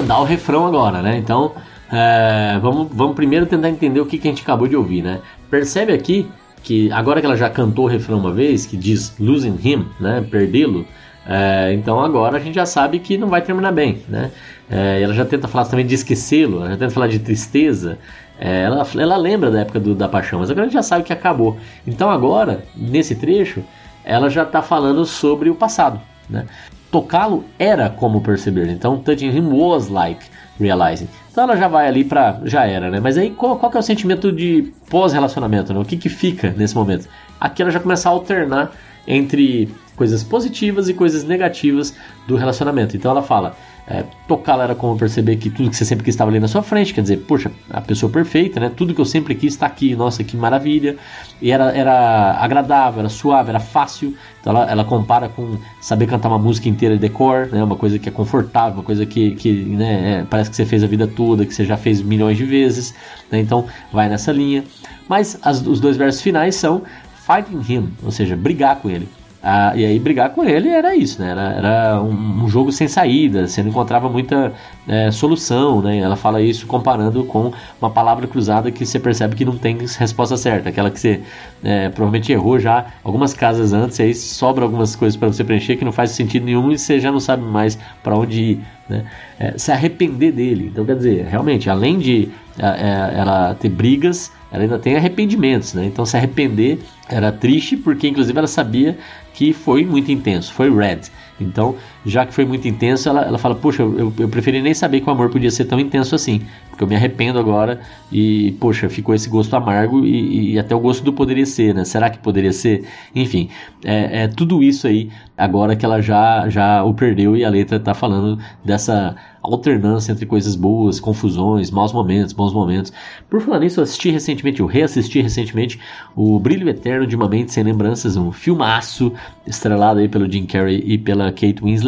Vai 0.08 0.16
emendar 0.16 0.22
o 0.22 0.24
refrão 0.24 0.66
agora, 0.66 1.02
né? 1.02 1.18
Então, 1.18 1.54
é, 1.92 2.58
vamos, 2.62 2.88
vamos 2.92 3.16
primeiro 3.16 3.46
tentar 3.46 3.70
entender 3.70 4.00
o 4.00 4.06
que, 4.06 4.18
que 4.18 4.28
a 4.28 4.32
gente 4.32 4.42
acabou 4.42 4.68
de 4.68 4.76
ouvir, 4.76 5.04
né? 5.04 5.20
Percebe 5.50 5.94
aqui 5.94 6.28
que 6.64 6.92
agora 6.92 7.20
que 7.20 7.26
ela 7.26 7.36
já 7.36 7.50
cantou 7.50 7.86
o 7.86 7.88
refrão 7.88 8.18
uma 8.18 8.34
vez, 8.34 8.66
que 8.66 8.78
diz 8.78 9.14
losing 9.20 9.60
him, 9.64 9.86
né? 10.00 10.26
Perdê-lo. 10.30 10.86
É, 11.26 11.74
então 11.74 12.00
agora 12.00 12.38
a 12.38 12.40
gente 12.40 12.56
já 12.56 12.66
sabe 12.66 13.00
que 13.00 13.18
não 13.18 13.28
vai 13.28 13.42
terminar 13.42 13.74
bem, 13.74 14.02
né? 14.08 14.32
É, 14.70 15.02
ela 15.02 15.14
já 15.14 15.26
tenta 15.26 15.48
falar 15.48 15.66
também 15.66 15.86
de 15.86 15.96
esquecê-lo, 15.96 16.60
ela 16.60 16.70
já 16.72 16.78
tenta 16.78 16.92
falar 16.92 17.08
de 17.08 17.20
tristeza. 17.20 17.98
É, 18.40 18.64
ela, 18.64 18.88
ela 18.96 19.18
lembra 19.18 19.52
da 19.52 19.62
época 19.62 19.80
do, 19.80 19.94
da 19.94 20.08
paixão, 20.08 20.40
mas 20.40 20.50
agora 20.50 20.66
a 20.66 20.70
gente 20.70 20.76
já 20.76 20.84
sabe 20.84 21.04
que 21.04 21.12
acabou. 21.12 21.58
Então 21.86 22.10
agora, 22.10 22.64
nesse 22.76 23.16
trecho, 23.16 23.64
ela 24.06 24.30
já 24.30 24.44
está 24.44 24.62
falando 24.62 25.06
sobre 25.06 25.50
o 25.50 25.56
passado, 25.56 26.00
né? 26.30 26.46
Tocá-lo 26.92 27.46
era 27.58 27.90
como 27.90 28.22
perceber. 28.22 28.70
Então, 28.70 28.98
touching 28.98 29.30
him 29.30 29.50
was 29.52 29.90
like 29.90 30.26
realizing. 30.60 31.08
Então 31.32 31.44
ela 31.44 31.56
já 31.56 31.68
vai 31.68 31.88
ali 31.88 32.04
para 32.04 32.42
já 32.46 32.66
era, 32.66 32.90
né? 32.90 33.00
Mas 33.00 33.18
aí 33.18 33.30
qual, 33.30 33.58
qual 33.58 33.72
que 33.72 33.78
é 33.78 33.80
o 33.80 33.84
sentimento 33.84 34.32
de 34.32 34.74
pós-relacionamento, 34.90 35.74
né? 35.74 35.80
O 35.80 35.86
que 35.86 35.96
que 35.96 36.10
fica 36.10 36.54
nesse 36.58 36.76
momento? 36.76 37.08
Aqui 37.40 37.62
ela 37.62 37.70
já 37.70 37.80
começa 37.80 38.10
a 38.10 38.12
alternar 38.12 38.72
entre 39.08 39.70
coisas 39.96 40.24
positivas 40.24 40.90
e 40.90 40.94
coisas 40.94 41.24
negativas 41.24 41.96
do 42.28 42.36
relacionamento. 42.36 42.98
Então 42.98 43.12
ela 43.12 43.22
fala: 43.22 43.56
é, 43.90 44.04
tocá-la 44.28 44.66
era 44.66 44.76
como 44.76 44.98
perceber 44.98 45.38
que 45.38 45.50
tudo 45.50 45.70
que 45.70 45.76
você 45.78 45.86
sempre 45.86 46.04
quis 46.04 46.14
estava 46.14 46.30
ali 46.30 46.42
na 46.42 46.48
sua 46.50 46.62
frente, 46.62 46.94
quer 46.94 47.02
dizer, 47.02 47.18
poxa, 47.20 47.50
a 47.70 47.80
pessoa 47.80 48.12
perfeita, 48.12 48.60
né? 48.60 48.70
Tudo 48.76 48.94
que 48.94 49.00
eu 49.00 49.06
sempre 49.06 49.34
quis 49.34 49.54
está 49.54 49.66
aqui, 49.66 49.96
nossa, 49.96 50.26
que 50.26 50.36
maravilha. 50.36 50.98
E 51.42 51.52
era, 51.52 51.72
era 51.72 52.34
agradável, 52.38 53.00
era 53.00 53.08
suave, 53.08 53.50
era 53.50 53.62
fácil. 53.62 54.14
Então 54.42 54.52
ela, 54.52 54.70
ela 54.70 54.84
compara 54.84 55.30
com 55.30 55.58
saber 55.80 56.06
cantar 56.06 56.28
uma 56.28 56.38
música 56.38 56.68
inteira 56.68 56.98
de 56.98 57.08
cor, 57.08 57.48
né? 57.48 57.64
Uma 57.64 57.78
coisa 57.78 57.98
que 57.98 58.10
é 58.10 58.12
confortável, 58.12 58.74
uma 58.74 58.84
coisa 58.84 59.06
que, 59.06 59.36
que 59.36 59.54
né, 59.54 60.20
é, 60.20 60.24
parece 60.26 60.50
que 60.50 60.58
você 60.58 60.66
fez 60.66 60.84
a 60.84 60.88
vida 60.88 61.08
toda, 61.08 61.46
que 61.46 61.54
você 61.54 61.64
já 61.64 61.78
fez 61.78 62.02
milhões 62.02 62.36
de 62.36 62.44
vezes. 62.44 62.94
Né? 63.32 63.40
Então 63.40 63.68
vai 63.94 64.10
nessa 64.10 64.34
linha. 64.34 64.66
Mas 65.08 65.40
as, 65.42 65.66
os 65.66 65.80
dois 65.80 65.96
versos 65.96 66.22
finais 66.22 66.56
são 66.56 66.84
fighting 67.26 67.62
him, 67.72 67.90
ou 68.04 68.12
seja, 68.12 68.36
brigar 68.36 68.82
com 68.82 68.90
ele. 68.90 69.08
Ah, 69.42 69.74
e 69.76 69.86
aí 69.86 70.00
brigar 70.00 70.32
com 70.32 70.44
ele 70.44 70.70
era 70.70 70.96
isso, 70.96 71.22
né? 71.22 71.30
Era, 71.30 71.42
era 71.54 72.02
um, 72.02 72.44
um, 72.44 72.50
jogo 72.50 72.72
sem 72.72 72.88
saída, 72.88 73.48
você 73.48 73.62
não 73.62 73.70
encontrava 73.70 74.10
muita 74.10 74.52
é, 74.88 75.12
solução, 75.12 75.82
né? 75.82 76.00
Ela 76.00 76.16
fala 76.16 76.42
isso 76.42 76.66
comparando 76.66 77.24
com 77.24 77.54
uma 77.80 77.90
palavra 77.90 78.26
cruzada 78.28 78.72
que 78.72 78.86
você 78.86 79.00
percebe 79.00 79.36
que 79.36 79.46
não 79.46 79.56
tem 79.56 79.78
resposta 79.78 80.36
certa, 80.38 80.70
aquela 80.70 80.90
que 80.90 81.00
você 81.00 81.22
é, 81.64 81.90
provavelmente 81.90 82.32
errou 82.32 82.60
já 82.60 82.88
algumas 83.04 83.34
casas 83.34 83.74
antes, 83.74 84.00
e 84.00 84.04
aí 84.04 84.16
sobra 84.16 84.64
algumas 84.66 84.96
coisas 84.96 85.16
para 85.16 85.28
você 85.28 85.44
preencher 85.44 85.78
que 85.78 85.86
não 85.86 85.92
faz 85.92 86.12
sentido 86.12 86.46
nenhum 86.46 86.72
e 86.72 86.78
você 86.78 87.00
já 87.00 87.12
não 87.12 87.20
sabe 87.20 87.44
mais 87.44 87.78
para 88.04 88.18
onde 88.18 88.42
ir, 88.42 88.66
né? 88.90 89.06
É, 89.40 89.58
se 89.58 89.72
arrepender 89.72 90.32
dele. 90.32 90.70
Então, 90.72 90.86
quer 90.86 90.96
dizer, 90.96 91.26
realmente, 91.26 91.70
além 91.70 92.00
de 92.00 92.30
é, 92.58 92.66
é, 92.66 93.20
ela 93.20 93.56
ter 93.56 93.70
brigas, 93.70 94.32
ela 94.52 94.64
ainda 94.64 94.80
tem 94.80 94.96
arrependimentos, 94.96 95.74
né? 95.74 95.86
Então, 95.86 96.06
se 96.06 96.16
arrepender 96.16 96.80
era 97.10 97.32
triste, 97.32 97.76
porque 97.78 98.08
inclusive 98.08 98.38
ela 98.38 98.48
sabia 98.48 98.98
que 99.34 99.54
foi 99.54 99.86
muito 99.86 100.12
intenso, 100.12 100.54
foi 100.54 100.74
red. 100.74 101.02
Então, 101.40 101.76
já 102.06 102.26
que 102.26 102.34
foi 102.34 102.46
muito 102.46 102.68
intenso, 102.68 103.10
ela, 103.10 103.22
ela 103.22 103.38
fala: 103.38 103.56
Poxa, 103.56 103.84
eu, 103.84 104.14
eu 104.18 104.30
preferi 104.30 104.62
nem 104.62 104.74
saber 104.74 105.02
que 105.02 105.10
o 105.10 105.12
amor 105.12 105.30
podia 105.30 105.52
ser 105.52 105.66
tão 105.66 105.80
intenso 105.80 106.16
assim, 106.16 106.42
porque 106.70 106.84
eu 106.84 106.88
me 106.88 106.96
arrependo 106.96 107.40
agora 107.40 107.80
e, 108.12 108.56
poxa, 108.60 108.90
ficou 108.90 109.14
esse 109.14 109.30
gosto 109.30 109.56
amargo 109.56 110.06
e, 110.06 110.54
e 110.54 110.60
até 110.60 110.76
o 110.76 110.80
gosto 110.80 111.04
do 111.04 111.12
poderia 111.12 111.46
ser, 111.46 111.74
né? 111.74 111.84
Será 111.84 112.10
que 112.10 112.18
poderia 112.20 112.54
ser? 112.54 112.86
Enfim, 113.16 113.50
é, 113.84 114.24
é 114.24 114.28
tudo 114.28 114.64
isso 114.64 114.88
aí 114.88 115.10
agora 115.38 115.76
que 115.76 115.86
ela 115.86 116.02
já, 116.02 116.50
já 116.50 116.84
o 116.84 116.94
perdeu 116.94 117.36
e 117.38 117.46
a 117.46 117.50
letra 117.50 117.78
está 117.78 117.94
falando 117.94 118.40
dessa 118.66 119.16
alternância 119.42 120.12
entre 120.12 120.26
coisas 120.26 120.56
boas, 120.56 121.00
confusões, 121.00 121.72
maus 121.72 121.94
momentos, 121.94 122.34
bons 122.34 122.54
momentos. 122.54 122.92
Por 123.30 123.42
falar 123.42 123.60
nisso, 123.60 123.80
eu 123.80 123.84
assisti 123.84 124.10
recentemente, 124.10 124.60
eu 124.60 124.66
reassisti 124.66 125.22
recentemente 125.22 125.80
o 126.16 126.40
Brilho 126.40 126.68
Eterno 126.68 127.08
de 127.08 127.16
uma 127.16 127.30
Mente 127.30 127.54
Sem 127.54 127.64
Lembranças, 127.64 128.18
um 128.18 128.32
filmaço 128.32 129.14
estrelado 129.46 130.00
aí 130.00 130.10
pelo 130.10 130.30
Jim 130.30 130.46
Carrey 130.46 130.84
e 130.86 130.98
pela 130.98 131.32
Kate 131.32 131.62
Winslet, 131.62 131.87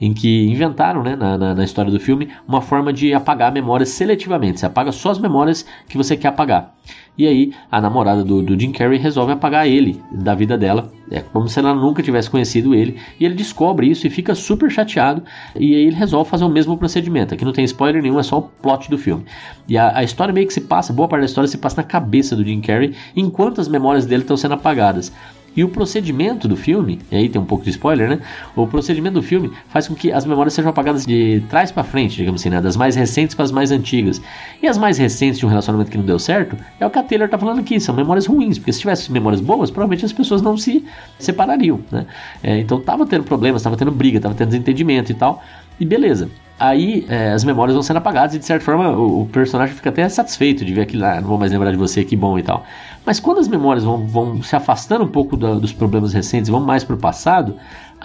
em 0.00 0.12
que 0.12 0.46
inventaram, 0.48 1.02
né, 1.02 1.16
na, 1.16 1.36
na, 1.36 1.54
na 1.54 1.64
história 1.64 1.90
do 1.90 2.00
filme, 2.00 2.28
uma 2.46 2.60
forma 2.60 2.92
de 2.92 3.12
apagar 3.12 3.52
memórias 3.52 3.90
seletivamente. 3.90 4.60
Você 4.60 4.66
apaga 4.66 4.92
só 4.92 5.10
as 5.10 5.18
memórias 5.18 5.66
que 5.88 5.96
você 5.96 6.16
quer 6.16 6.28
apagar. 6.28 6.74
E 7.18 7.26
aí 7.26 7.52
a 7.70 7.80
namorada 7.80 8.22
do, 8.22 8.42
do, 8.42 8.58
Jim 8.58 8.72
Carrey 8.72 8.98
resolve 8.98 9.32
apagar 9.32 9.66
ele 9.66 10.00
da 10.12 10.34
vida 10.34 10.56
dela. 10.58 10.92
É 11.10 11.20
como 11.20 11.48
se 11.48 11.58
ela 11.58 11.74
nunca 11.74 12.02
tivesse 12.02 12.28
conhecido 12.28 12.74
ele. 12.74 12.98
E 13.18 13.24
ele 13.24 13.34
descobre 13.34 13.88
isso 13.88 14.06
e 14.06 14.10
fica 14.10 14.34
super 14.34 14.70
chateado. 14.70 15.22
E 15.54 15.74
aí 15.74 15.86
ele 15.86 15.96
resolve 15.96 16.28
fazer 16.28 16.44
o 16.44 16.48
mesmo 16.48 16.76
procedimento. 16.76 17.32
Aqui 17.32 17.44
não 17.44 17.52
tem 17.52 17.64
spoiler 17.64 18.02
nenhum, 18.02 18.18
é 18.18 18.22
só 18.22 18.38
o 18.38 18.42
plot 18.42 18.90
do 18.90 18.98
filme. 18.98 19.24
E 19.66 19.78
a, 19.78 19.96
a 19.98 20.04
história 20.04 20.34
meio 20.34 20.46
que 20.46 20.52
se 20.52 20.60
passa, 20.60 20.92
boa 20.92 21.08
parte 21.08 21.22
da 21.22 21.26
história 21.26 21.48
se 21.48 21.56
passa 21.56 21.76
na 21.78 21.84
cabeça 21.84 22.36
do 22.36 22.44
Jim 22.44 22.60
Carrey, 22.60 22.94
enquanto 23.14 23.60
as 23.60 23.68
memórias 23.68 24.04
dele 24.04 24.22
estão 24.22 24.36
sendo 24.36 24.54
apagadas. 24.54 25.12
E 25.56 25.64
o 25.64 25.68
procedimento 25.68 26.46
do 26.46 26.56
filme, 26.56 27.00
e 27.10 27.16
aí 27.16 27.28
tem 27.28 27.40
um 27.40 27.44
pouco 27.44 27.64
de 27.64 27.70
spoiler, 27.70 28.08
né? 28.08 28.20
O 28.54 28.66
procedimento 28.66 29.14
do 29.14 29.22
filme 29.22 29.50
faz 29.68 29.88
com 29.88 29.94
que 29.94 30.12
as 30.12 30.26
memórias 30.26 30.52
sejam 30.52 30.70
apagadas 30.70 31.06
de 31.06 31.42
trás 31.48 31.72
para 31.72 31.82
frente, 31.82 32.16
digamos 32.16 32.40
assim, 32.40 32.50
né? 32.50 32.60
Das 32.60 32.76
mais 32.76 32.94
recentes 32.94 33.34
para 33.34 33.44
as 33.44 33.50
mais 33.50 33.70
antigas. 33.70 34.20
E 34.62 34.68
as 34.68 34.76
mais 34.76 34.98
recentes 34.98 35.38
de 35.38 35.46
um 35.46 35.48
relacionamento 35.48 35.90
que 35.90 35.96
não 35.96 36.04
deu 36.04 36.18
certo 36.18 36.56
é 36.78 36.86
o 36.86 36.90
que 36.90 36.98
a 36.98 37.02
Taylor 37.02 37.28
tá 37.28 37.38
falando 37.38 37.60
aqui, 37.60 37.80
são 37.80 37.94
memórias 37.94 38.26
ruins, 38.26 38.58
porque 38.58 38.72
se 38.72 38.80
tivesse 38.80 39.10
memórias 39.10 39.40
boas, 39.40 39.70
provavelmente 39.70 40.04
as 40.04 40.12
pessoas 40.12 40.42
não 40.42 40.56
se 40.56 40.84
separariam, 41.18 41.80
né? 41.90 42.06
É, 42.42 42.58
então 42.58 42.80
tava 42.80 43.06
tendo 43.06 43.24
problemas, 43.24 43.62
tava 43.62 43.76
tendo 43.76 43.90
briga, 43.90 44.20
tava 44.20 44.34
tendo 44.34 44.48
desentendimento 44.48 45.10
e 45.10 45.14
tal. 45.14 45.42
E 45.80 45.84
beleza. 45.84 46.28
Aí 46.58 47.04
é, 47.08 47.32
as 47.32 47.44
memórias 47.44 47.74
vão 47.74 47.82
sendo 47.82 47.98
apagadas 47.98 48.34
e 48.34 48.38
de 48.38 48.46
certa 48.46 48.64
forma 48.64 48.88
o, 48.90 49.22
o, 49.22 49.26
personagem 49.26 49.74
fica 49.74 49.90
até 49.90 50.08
satisfeito 50.08 50.64
de 50.64 50.72
ver 50.72 50.82
aquilo 50.82 51.02
lá, 51.02 51.20
não 51.20 51.28
vou 51.28 51.38
mais 51.38 51.52
lembrar 51.52 51.70
de 51.70 51.76
você, 51.76 52.02
que 52.02 52.16
bom 52.16 52.38
e 52.38 52.42
tal. 52.42 52.64
Mas 53.06 53.20
quando 53.20 53.38
as 53.38 53.46
memórias 53.46 53.84
vão, 53.84 54.04
vão 54.04 54.42
se 54.42 54.56
afastando 54.56 55.04
um 55.04 55.08
pouco 55.08 55.36
da, 55.36 55.54
dos 55.54 55.72
problemas 55.72 56.12
recentes 56.12 56.48
e 56.48 56.50
vão 56.50 56.60
mais 56.60 56.82
para 56.82 56.96
o 56.96 56.98
passado, 56.98 57.54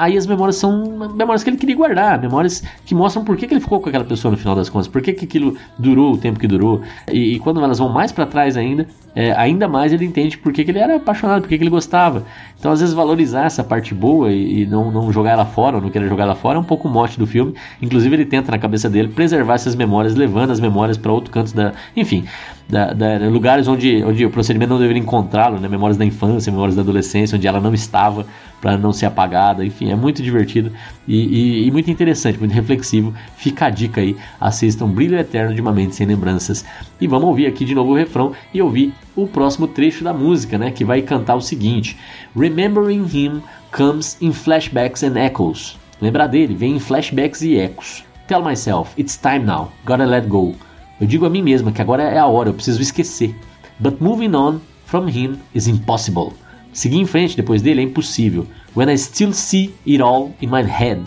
aí 0.02 0.18
as 0.18 0.26
memórias 0.26 0.56
são 0.56 0.98
memórias 1.14 1.44
que 1.44 1.50
ele 1.52 1.58
queria 1.58 1.76
guardar, 1.76 2.20
memórias 2.20 2.64
que 2.86 2.96
mostram 2.96 3.24
por 3.24 3.38
que, 3.38 3.46
que 3.46 3.54
ele 3.54 3.62
ficou 3.62 3.80
com 3.80 3.88
aquela 3.88 4.04
pessoa 4.04 4.32
no 4.32 4.38
final 4.38 4.56
das 4.56 4.68
contas, 4.68 4.88
por 4.88 5.00
que, 5.00 5.14
que 5.14 5.26
aquilo 5.26 5.56
durou 5.78 6.14
o 6.14 6.18
tempo 6.18 6.40
que 6.40 6.48
durou. 6.48 6.82
E, 7.12 7.36
e 7.36 7.40
quando 7.40 7.64
elas 7.64 7.78
vão 7.78 7.88
mais 7.88 8.12
para 8.12 8.26
trás 8.26 8.58
ainda, 8.58 8.88
é, 9.16 9.32
ainda 9.34 9.68
mais 9.68 9.94
ele 9.94 10.06
entende 10.06 10.40
por 10.40 10.52
que, 10.52 10.64
que 10.64 10.72
ele 10.72 10.80
era 10.80 10.96
apaixonado, 10.96 11.42
por 11.42 11.50
que, 11.50 11.58
que 11.58 11.64
ele 11.64 11.70
gostava. 11.70 12.24
Então, 12.60 12.72
às 12.72 12.80
vezes, 12.80 12.96
valorizar 12.96 13.46
essa 13.46 13.64
parte 13.64 13.94
boa 13.94 14.32
e, 14.32 14.62
e 14.62 14.66
não, 14.66 14.90
não 14.90 15.12
jogar 15.12 15.32
ela 15.32 15.46
fora, 15.46 15.76
ou 15.76 15.82
não 15.82 15.90
querer 15.90 16.10
jogar 16.10 16.24
ela 16.24 16.36
fora, 16.36 16.58
é 16.58 16.62
um 16.62 16.64
pouco 16.64 16.88
o 16.88 16.92
mote 16.92 17.20
do 17.20 17.28
filme. 17.28 17.54
Inclusive, 17.82 18.16
ele 18.16 18.26
tenta 18.26 18.52
na 18.52 18.58
cabeça 18.58 18.90
dele 18.90 19.10
preservar 19.10 19.56
essas 19.56 19.76
memórias, 19.76 20.16
levando 20.16 20.52
as 20.52 20.60
memórias 20.60 20.98
para 20.98 21.12
outro 21.12 21.32
canto 21.32 21.54
da. 21.56 21.74
Enfim, 21.96 22.26
da, 22.70 22.94
da, 22.94 23.18
lugares 23.28 23.68
onde, 23.68 24.04
onde 24.04 24.26
o 24.26 24.32
procedimento 24.32 24.70
não 24.70 24.80
deveria 24.80 25.02
encontrá-lo, 25.02 25.60
né? 25.60 25.68
memórias 25.68 25.98
da 25.98 26.06
infância, 26.06 26.52
memórias 26.52 26.76
da 26.76 26.82
adolescência, 26.82 27.36
onde 27.36 27.46
ela 27.46 27.60
não 27.60 27.74
estava 27.74 28.26
para 28.62 28.78
não 28.78 28.93
ser 28.93 29.08
apagada. 29.08 29.65
Enfim, 29.65 29.91
é 29.91 29.95
muito 29.95 30.21
divertido 30.21 30.71
e, 31.08 31.17
e, 31.17 31.67
e, 31.67 31.71
muito 31.71 31.89
interessante, 31.89 32.39
muito 32.39 32.54
reflexivo. 32.54 33.13
Fica 33.36 33.65
a 33.65 33.69
dica 33.69 34.00
aí, 34.00 34.15
assistam 34.39 34.88
Brilho 34.88 35.17
Eterno 35.17 35.54
de 35.54 35.60
uma 35.60 35.74
Mente 35.74 35.95
Sem 35.95 36.08
Lembranças. 36.08 36.63
E 37.02 37.08
vamos 37.08 37.28
ouvir 37.28 37.47
aqui 37.47 37.65
de 37.65 37.74
novo 37.74 37.91
o 37.91 37.95
refrão 37.95 38.32
e 38.54 38.62
ouvir 38.62 38.93
o 39.15 39.28
próximo 39.28 39.67
trecho 39.67 40.04
da 40.04 40.13
música, 40.13 40.58
né, 40.58 40.71
que 40.71 40.86
vai 40.86 41.02
cantar 41.02 41.36
o 41.36 41.41
seguinte: 41.41 41.97
Remembering 42.36 43.06
him 43.12 43.41
comes 43.76 44.17
in 44.21 44.32
flashbacks 44.32 45.04
and 45.04 45.17
echoes. 45.17 45.78
Lembrar 46.00 46.28
dele 46.28 46.56
vem 46.56 46.76
em 46.76 46.80
flashbacks 46.80 47.41
e 47.41 47.58
ecos. 47.58 48.04
Tell 48.28 48.43
myself, 48.43 48.93
it's 48.97 49.17
time 49.17 49.39
now, 49.39 49.71
gotta 49.86 50.06
let 50.06 50.28
go. 50.28 50.56
Eu 51.00 51.08
digo 51.08 51.26
a 51.26 51.30
mim 51.30 51.41
mesma 51.41 51.71
que 51.71 51.82
agora 51.82 52.04
é 52.04 52.19
a 52.19 52.28
hora, 52.28 52.50
eu 52.50 52.54
preciso 52.54 52.82
esquecer. 52.82 53.36
But 53.80 54.00
moving 54.00 54.36
on 54.36 54.60
from 54.86 55.08
him 55.10 55.39
is 55.56 55.67
impossible. 55.67 56.34
Seguir 56.74 57.00
em 57.00 57.06
frente 57.06 57.36
depois 57.36 57.62
dele 57.62 57.82
é 57.82 57.84
impossível. 57.84 58.48
When 58.76 58.90
I 58.90 58.98
still 58.98 59.34
see 59.34 59.74
it 59.88 60.02
all 60.02 60.34
in 60.42 60.48
my 60.48 60.64
head, 60.64 61.02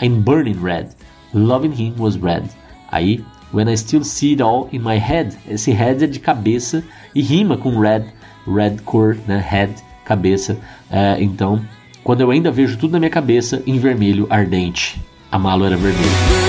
I'm 0.00 0.22
burning 0.22 0.62
red. 0.62 0.88
Loving 1.34 1.72
him 1.72 1.94
was 1.98 2.16
red. 2.16 2.44
Aí 2.90 3.24
When 3.52 3.68
I 3.68 3.76
Still 3.76 4.04
See 4.04 4.32
It 4.32 4.42
All 4.42 4.68
in 4.72 4.80
My 4.80 4.98
Head. 4.98 5.36
Esse 5.48 5.72
head 5.72 6.04
é 6.04 6.06
de 6.06 6.20
cabeça 6.20 6.84
e 7.14 7.22
rima 7.22 7.56
com 7.56 7.78
red, 7.78 8.04
red 8.46 8.76
cor, 8.84 9.16
né? 9.26 9.44
Head, 9.46 9.74
cabeça. 10.04 10.58
É, 10.90 11.16
então, 11.20 11.60
quando 12.04 12.20
eu 12.20 12.30
ainda 12.30 12.50
vejo 12.50 12.76
tudo 12.76 12.92
na 12.92 12.98
minha 12.98 13.10
cabeça 13.10 13.62
em 13.66 13.78
vermelho 13.78 14.26
ardente. 14.30 15.00
A 15.30 15.38
malo 15.38 15.64
era 15.64 15.76
vermelho. 15.76 16.47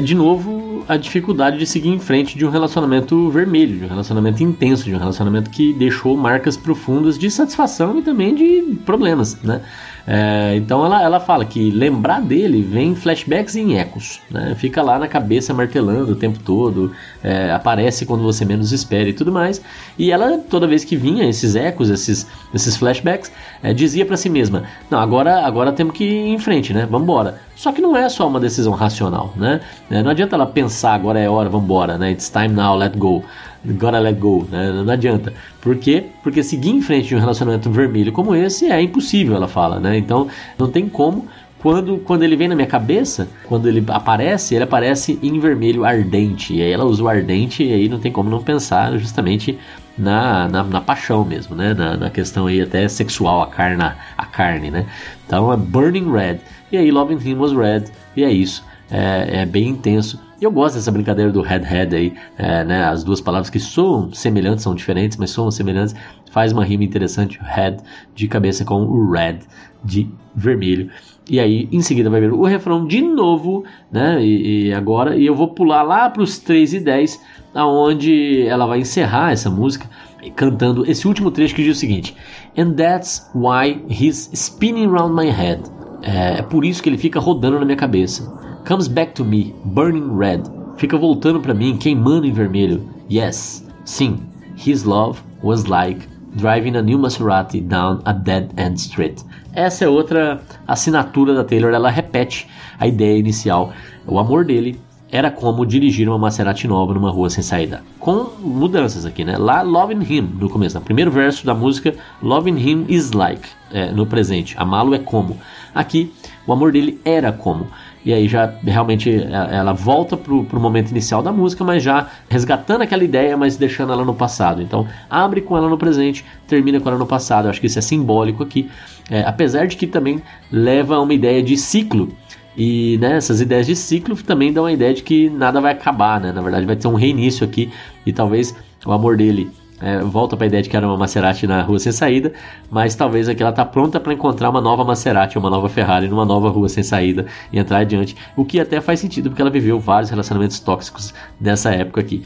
De 0.00 0.14
novo 0.14 0.84
a 0.88 0.96
dificuldade 0.96 1.58
de 1.58 1.66
seguir 1.66 1.90
em 1.90 1.98
frente 1.98 2.36
de 2.36 2.44
um 2.44 2.50
relacionamento 2.50 3.30
vermelho, 3.30 3.78
de 3.78 3.84
um 3.84 3.88
relacionamento 3.88 4.42
intenso, 4.42 4.84
de 4.84 4.94
um 4.94 4.98
relacionamento 4.98 5.50
que 5.50 5.72
deixou 5.72 6.16
marcas 6.16 6.56
profundas 6.56 7.18
de 7.18 7.30
satisfação 7.30 7.98
e 7.98 8.02
também 8.02 8.34
de 8.34 8.76
problemas, 8.84 9.40
né? 9.42 9.60
É, 10.06 10.56
então 10.56 10.84
ela, 10.84 11.02
ela 11.02 11.20
fala 11.20 11.44
que 11.44 11.70
lembrar 11.70 12.20
dele 12.20 12.62
vem 12.62 12.96
flashbacks 12.96 13.54
em 13.54 13.78
ecos, 13.78 14.20
né? 14.30 14.56
fica 14.56 14.82
lá 14.82 14.98
na 14.98 15.06
cabeça 15.06 15.52
martelando 15.52 16.12
o 16.12 16.16
tempo 16.16 16.38
todo, 16.40 16.90
é, 17.22 17.52
aparece 17.52 18.06
quando 18.06 18.22
você 18.22 18.44
menos 18.44 18.72
espera 18.72 19.08
e 19.08 19.12
tudo 19.12 19.30
mais. 19.30 19.62
E 19.98 20.10
ela, 20.10 20.38
toda 20.38 20.66
vez 20.66 20.84
que 20.84 20.96
vinha 20.96 21.28
esses 21.28 21.54
ecos, 21.54 21.90
esses, 21.90 22.26
esses 22.52 22.76
flashbacks, 22.76 23.30
é, 23.62 23.72
dizia 23.72 24.06
para 24.06 24.16
si 24.16 24.28
mesma: 24.28 24.64
Não, 24.90 24.98
agora, 24.98 25.46
agora 25.46 25.72
temos 25.72 25.94
que 25.94 26.04
ir 26.04 26.28
em 26.28 26.38
frente, 26.38 26.72
né? 26.72 26.86
Vambora. 26.90 27.40
Só 27.56 27.72
que 27.72 27.80
não 27.80 27.96
é 27.96 28.08
só 28.08 28.26
uma 28.26 28.40
decisão 28.40 28.72
racional, 28.72 29.32
né? 29.36 29.60
É, 29.90 30.02
não 30.02 30.10
adianta 30.10 30.36
ela 30.36 30.46
pensar 30.46 30.94
agora 30.94 31.18
é 31.18 31.28
hora, 31.28 31.48
vambora, 31.48 31.98
né? 31.98 32.10
It's 32.12 32.30
time 32.30 32.48
now, 32.48 32.76
let 32.76 32.96
go 32.96 33.24
gotta 33.64 33.98
let 33.98 34.18
go, 34.18 34.46
né? 34.50 34.70
Não 34.72 34.92
adianta. 34.92 35.32
Por 35.60 35.76
quê? 35.76 36.06
Porque 36.22 36.42
seguir 36.42 36.70
em 36.70 36.80
frente 36.80 37.08
de 37.08 37.16
um 37.16 37.20
relacionamento 37.20 37.70
vermelho 37.70 38.12
como 38.12 38.34
esse 38.34 38.66
é 38.70 38.80
impossível, 38.80 39.36
ela 39.36 39.48
fala, 39.48 39.78
né? 39.78 39.98
Então 39.98 40.28
não 40.58 40.70
tem 40.70 40.88
como. 40.88 41.28
Quando, 41.60 41.98
quando 41.98 42.22
ele 42.22 42.36
vem 42.36 42.48
na 42.48 42.54
minha 42.54 42.66
cabeça, 42.66 43.28
quando 43.46 43.68
ele 43.68 43.84
aparece, 43.88 44.54
ele 44.54 44.64
aparece 44.64 45.18
em 45.22 45.38
vermelho 45.38 45.84
ardente. 45.84 46.54
E 46.54 46.62
aí 46.62 46.72
ela 46.72 46.84
usa 46.84 47.02
o 47.02 47.08
ardente 47.08 47.62
e 47.62 47.72
aí 47.72 47.88
não 47.88 47.98
tem 47.98 48.10
como 48.10 48.30
não 48.30 48.42
pensar 48.42 48.96
justamente 48.96 49.58
na, 49.96 50.48
na, 50.48 50.64
na 50.64 50.80
paixão 50.80 51.22
mesmo, 51.22 51.54
né? 51.54 51.74
Na, 51.74 51.96
na, 51.98 52.10
questão 52.10 52.46
aí 52.46 52.62
até 52.62 52.88
sexual, 52.88 53.42
a 53.42 53.46
carne, 53.46 53.82
a 54.16 54.26
carne, 54.26 54.70
né? 54.70 54.86
Então 55.26 55.52
é 55.52 55.56
Burning 55.56 56.10
Red. 56.10 56.38
E 56.72 56.78
aí 56.78 56.90
Loving 56.90 57.18
Him 57.22 57.34
Was 57.34 57.52
Red. 57.52 57.84
E 58.16 58.24
é 58.24 58.30
isso. 58.30 58.64
É, 58.90 59.42
é 59.42 59.46
bem 59.46 59.68
intenso. 59.68 60.18
E 60.40 60.44
eu 60.44 60.50
gosto 60.50 60.76
dessa 60.76 60.90
brincadeira 60.90 61.30
do 61.30 61.42
head-head 61.42 61.94
aí, 61.94 62.14
é, 62.38 62.64
né? 62.64 62.84
As 62.84 63.04
duas 63.04 63.20
palavras 63.20 63.50
que 63.50 63.60
soam 63.60 64.10
semelhantes, 64.14 64.64
são 64.64 64.74
diferentes, 64.74 65.18
mas 65.18 65.30
soam 65.30 65.50
semelhantes. 65.50 65.94
Faz 66.30 66.52
uma 66.52 66.64
rima 66.64 66.84
interessante, 66.84 67.38
head 67.42 67.82
de 68.14 68.26
cabeça 68.26 68.64
com 68.64 68.82
o 68.82 69.10
red 69.12 69.40
de 69.84 70.10
vermelho. 70.34 70.90
E 71.28 71.38
aí, 71.38 71.68
em 71.70 71.80
seguida, 71.80 72.10
vai 72.10 72.20
ver 72.20 72.32
o 72.32 72.44
refrão 72.44 72.86
de 72.86 73.00
novo, 73.00 73.64
né? 73.90 74.22
E, 74.24 74.68
e 74.68 74.74
agora, 74.74 75.16
e 75.16 75.26
eu 75.26 75.34
vou 75.34 75.48
pular 75.48 75.82
lá 75.82 76.10
para 76.10 76.22
os 76.22 76.38
3 76.38 76.74
e 76.74 76.80
10, 76.80 77.20
aonde 77.54 78.42
ela 78.46 78.66
vai 78.66 78.80
encerrar 78.80 79.32
essa 79.32 79.50
música 79.50 79.88
cantando 80.36 80.88
esse 80.90 81.08
último 81.08 81.30
trecho 81.30 81.54
que 81.54 81.62
diz 81.62 81.76
o 81.76 81.80
seguinte: 81.80 82.16
And 82.56 82.72
that's 82.72 83.30
why 83.34 83.82
he's 83.88 84.30
spinning 84.34 84.86
around 84.86 85.14
my 85.14 85.30
head. 85.30 85.62
É, 86.02 86.38
é 86.38 86.42
por 86.42 86.64
isso 86.64 86.82
que 86.82 86.88
ele 86.88 86.98
fica 86.98 87.20
rodando 87.20 87.58
na 87.58 87.64
minha 87.64 87.76
cabeça. 87.76 88.30
Comes 88.66 88.88
back 88.88 89.14
to 89.14 89.24
me, 89.24 89.54
burning 89.64 90.16
red. 90.16 90.42
Fica 90.76 90.96
voltando 90.96 91.40
para 91.40 91.54
mim, 91.54 91.76
queimando 91.76 92.26
em 92.26 92.32
vermelho. 92.32 92.88
Yes, 93.10 93.66
sim. 93.84 94.20
His 94.56 94.84
love 94.84 95.20
was 95.42 95.64
like 95.64 96.06
driving 96.36 96.76
a 96.76 96.82
new 96.82 96.98
Maserati 96.98 97.60
down 97.60 98.00
a 98.04 98.12
dead 98.12 98.52
end 98.56 98.78
street. 98.78 99.22
Essa 99.52 99.84
é 99.84 99.88
outra 99.88 100.40
assinatura 100.66 101.34
da 101.34 101.44
Taylor. 101.44 101.72
Ela 101.72 101.90
repete 101.90 102.46
a 102.78 102.86
ideia 102.86 103.18
inicial. 103.18 103.72
O 104.06 104.18
amor 104.18 104.44
dele 104.44 104.80
era 105.12 105.30
como 105.30 105.66
dirigir 105.66 106.08
uma 106.08 106.18
Maserati 106.18 106.68
nova 106.68 106.94
numa 106.94 107.10
rua 107.10 107.28
sem 107.28 107.42
saída. 107.42 107.82
Com 107.98 108.30
mudanças 108.40 109.04
aqui, 109.04 109.24
né? 109.24 109.36
Lá, 109.36 109.62
Loving 109.62 110.04
Him, 110.08 110.36
no 110.38 110.48
começo, 110.48 110.78
no 110.78 110.84
primeiro 110.84 111.10
verso 111.10 111.44
da 111.44 111.52
música, 111.52 111.94
Loving 112.22 112.58
Him 112.58 112.84
is 112.88 113.10
like, 113.10 113.48
é, 113.72 113.90
no 113.90 114.06
presente. 114.06 114.54
Amá-lo 114.56 114.94
é 114.94 114.98
como. 114.98 115.36
Aqui, 115.74 116.12
o 116.46 116.52
amor 116.52 116.70
dele 116.70 117.00
era 117.04 117.32
como. 117.32 117.66
E 118.04 118.14
aí 118.14 118.28
já 118.28 118.54
realmente 118.62 119.10
é, 119.10 119.56
ela 119.56 119.72
volta 119.72 120.16
pro, 120.16 120.44
pro 120.44 120.60
momento 120.60 120.90
inicial 120.90 121.22
da 121.22 121.32
música, 121.32 121.64
mas 121.64 121.82
já 121.82 122.08
resgatando 122.28 122.82
aquela 122.82 123.04
ideia, 123.04 123.36
mas 123.36 123.56
deixando 123.56 123.92
ela 123.92 124.04
no 124.04 124.14
passado. 124.14 124.62
Então 124.62 124.86
abre 125.08 125.40
com 125.40 125.56
ela 125.56 125.68
no 125.68 125.76
presente, 125.76 126.24
termina 126.46 126.80
com 126.80 126.88
ela 126.88 126.98
no 126.98 127.06
passado. 127.06 127.46
Eu 127.46 127.50
acho 127.50 127.60
que 127.60 127.66
isso 127.66 127.78
é 127.78 127.82
simbólico 127.82 128.42
aqui. 128.42 128.70
É, 129.10 129.22
apesar 129.22 129.66
de 129.66 129.76
que 129.76 129.86
também 129.86 130.22
leva 130.50 130.94
a 130.94 131.00
uma 131.00 131.12
ideia 131.12 131.42
de 131.42 131.56
ciclo. 131.56 132.08
E 132.56 132.98
né, 133.00 133.16
essas 133.16 133.40
ideias 133.40 133.66
de 133.66 133.74
ciclo 133.74 134.16
também 134.16 134.52
dão 134.52 134.66
a 134.66 134.72
ideia 134.72 134.94
de 134.94 135.02
que 135.02 135.28
nada 135.30 135.60
vai 135.60 135.72
acabar, 135.72 136.20
né? 136.20 136.32
Na 136.32 136.40
verdade, 136.40 136.66
vai 136.66 136.76
ter 136.76 136.88
um 136.88 136.94
reinício 136.94 137.44
aqui 137.44 137.72
e 138.04 138.12
talvez 138.12 138.54
o 138.84 138.92
amor 138.92 139.16
dele 139.16 139.50
é, 139.80 139.98
volta 140.00 140.36
para 140.36 140.46
a 140.46 140.48
ideia 140.48 140.62
de 140.62 140.68
que 140.68 140.76
era 140.76 140.86
uma 140.86 140.96
Maserati 140.96 141.46
na 141.46 141.62
rua 141.62 141.78
sem 141.78 141.90
saída, 141.90 142.32
mas 142.70 142.94
talvez 142.94 143.28
aqui 143.28 143.42
ela 143.42 143.52
tá 143.52 143.64
pronta 143.64 143.98
para 143.98 144.12
encontrar 144.12 144.50
uma 144.50 144.60
nova 144.60 144.84
Maserati, 144.84 145.38
uma 145.38 145.50
nova 145.50 145.68
Ferrari 145.68 146.06
numa 146.08 146.24
nova 146.24 146.50
rua 146.50 146.68
sem 146.68 146.82
saída 146.82 147.26
e 147.52 147.58
entrar 147.58 147.78
adiante, 147.78 148.14
o 148.36 148.44
que 148.44 148.60
até 148.60 148.80
faz 148.80 149.00
sentido 149.00 149.30
porque 149.30 149.40
ela 149.40 149.50
viveu 149.50 149.80
vários 149.80 150.10
relacionamentos 150.10 150.60
tóxicos 150.60 151.14
nessa 151.40 151.70
época 151.70 152.00
aqui. 152.00 152.22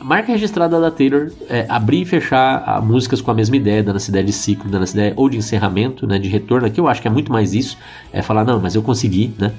Marca 0.00 0.30
registrada 0.30 0.80
da 0.80 0.90
Taylor 0.90 1.30
é 1.48 1.66
abrir 1.68 2.02
e 2.02 2.04
fechar 2.04 2.62
a, 2.66 2.80
músicas 2.80 3.20
com 3.20 3.30
a 3.30 3.34
mesma 3.34 3.56
ideia, 3.56 3.82
dando 3.82 3.96
essa 3.96 4.10
ideia 4.10 4.24
de 4.24 4.32
ciclo, 4.32 4.70
dando 4.70 4.82
essa 4.82 4.94
ideia 4.94 5.12
ou 5.16 5.28
de 5.28 5.38
encerramento, 5.38 6.06
né, 6.06 6.18
de 6.18 6.28
retorno. 6.28 6.66
Aqui 6.66 6.78
eu 6.78 6.86
acho 6.86 7.00
que 7.00 7.08
é 7.08 7.10
muito 7.10 7.32
mais 7.32 7.54
isso, 7.54 7.78
é 8.12 8.22
falar 8.22 8.44
não, 8.44 8.60
mas 8.60 8.74
eu 8.74 8.82
consegui, 8.82 9.34
né? 9.38 9.52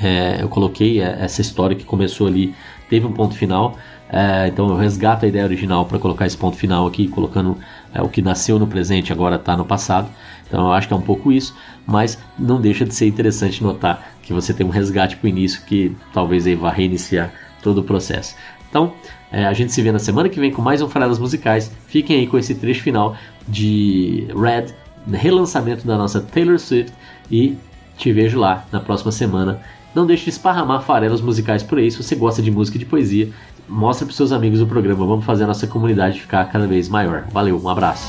É, 0.00 0.42
eu 0.42 0.48
coloquei 0.48 1.00
é, 1.00 1.18
essa 1.20 1.40
história 1.40 1.74
que 1.74 1.84
começou 1.84 2.26
ali, 2.26 2.54
teve 2.88 3.06
um 3.06 3.12
ponto 3.12 3.34
final. 3.34 3.76
É, 4.10 4.48
então 4.48 4.68
eu 4.68 4.76
resgato 4.76 5.24
a 5.24 5.28
ideia 5.28 5.44
original 5.44 5.84
para 5.84 5.98
colocar 5.98 6.26
esse 6.26 6.36
ponto 6.36 6.56
final 6.56 6.86
aqui, 6.86 7.08
colocando 7.08 7.58
é, 7.92 8.00
o 8.00 8.08
que 8.08 8.22
nasceu 8.22 8.58
no 8.58 8.66
presente 8.66 9.12
agora 9.12 9.36
está 9.36 9.56
no 9.56 9.64
passado. 9.64 10.08
Então 10.46 10.66
eu 10.66 10.72
acho 10.72 10.86
que 10.86 10.94
é 10.94 10.96
um 10.96 11.02
pouco 11.02 11.32
isso, 11.32 11.56
mas 11.86 12.18
não 12.38 12.60
deixa 12.60 12.84
de 12.84 12.94
ser 12.94 13.06
interessante 13.06 13.62
notar 13.62 14.12
que 14.22 14.32
você 14.32 14.54
tem 14.54 14.64
um 14.64 14.70
resgate 14.70 15.16
para 15.16 15.26
o 15.26 15.28
início 15.28 15.62
que 15.64 15.94
talvez 16.12 16.46
aí 16.46 16.54
vá 16.54 16.70
reiniciar 16.70 17.32
todo 17.62 17.78
o 17.78 17.84
processo. 17.84 18.36
Então 18.70 18.92
é, 19.30 19.44
a 19.44 19.52
gente 19.52 19.72
se 19.72 19.82
vê 19.82 19.92
na 19.92 19.98
semana 19.98 20.28
que 20.28 20.40
vem 20.40 20.50
com 20.50 20.62
mais 20.62 20.80
um 20.80 20.88
Farelas 20.88 21.18
Musicais. 21.18 21.70
Fiquem 21.86 22.20
aí 22.20 22.26
com 22.26 22.38
esse 22.38 22.54
trecho 22.54 22.82
final 22.82 23.16
de 23.46 24.26
Red, 24.34 24.74
relançamento 25.12 25.86
da 25.86 25.96
nossa 25.96 26.20
Taylor 26.20 26.58
Swift 26.58 26.92
e 27.30 27.56
te 27.96 28.12
vejo 28.12 28.38
lá 28.38 28.64
na 28.72 28.80
próxima 28.80 29.12
semana. 29.12 29.60
Não 29.94 30.06
deixe 30.06 30.24
de 30.24 30.30
esparramar 30.30 30.82
farelas 30.82 31.20
musicais 31.20 31.62
por 31.62 31.78
aí. 31.78 31.90
Se 31.90 32.02
você 32.02 32.14
gosta 32.14 32.40
de 32.40 32.50
música 32.50 32.76
e 32.76 32.80
de 32.80 32.86
poesia, 32.86 33.30
mostra 33.68 34.06
para 34.06 34.14
seus 34.14 34.32
amigos 34.32 34.60
o 34.60 34.66
programa. 34.66 35.04
Vamos 35.06 35.24
fazer 35.24 35.44
a 35.44 35.46
nossa 35.46 35.66
comunidade 35.66 36.20
ficar 36.20 36.44
cada 36.46 36.66
vez 36.66 36.88
maior. 36.88 37.24
Valeu, 37.32 37.60
um 37.62 37.68
abraço. 37.68 38.08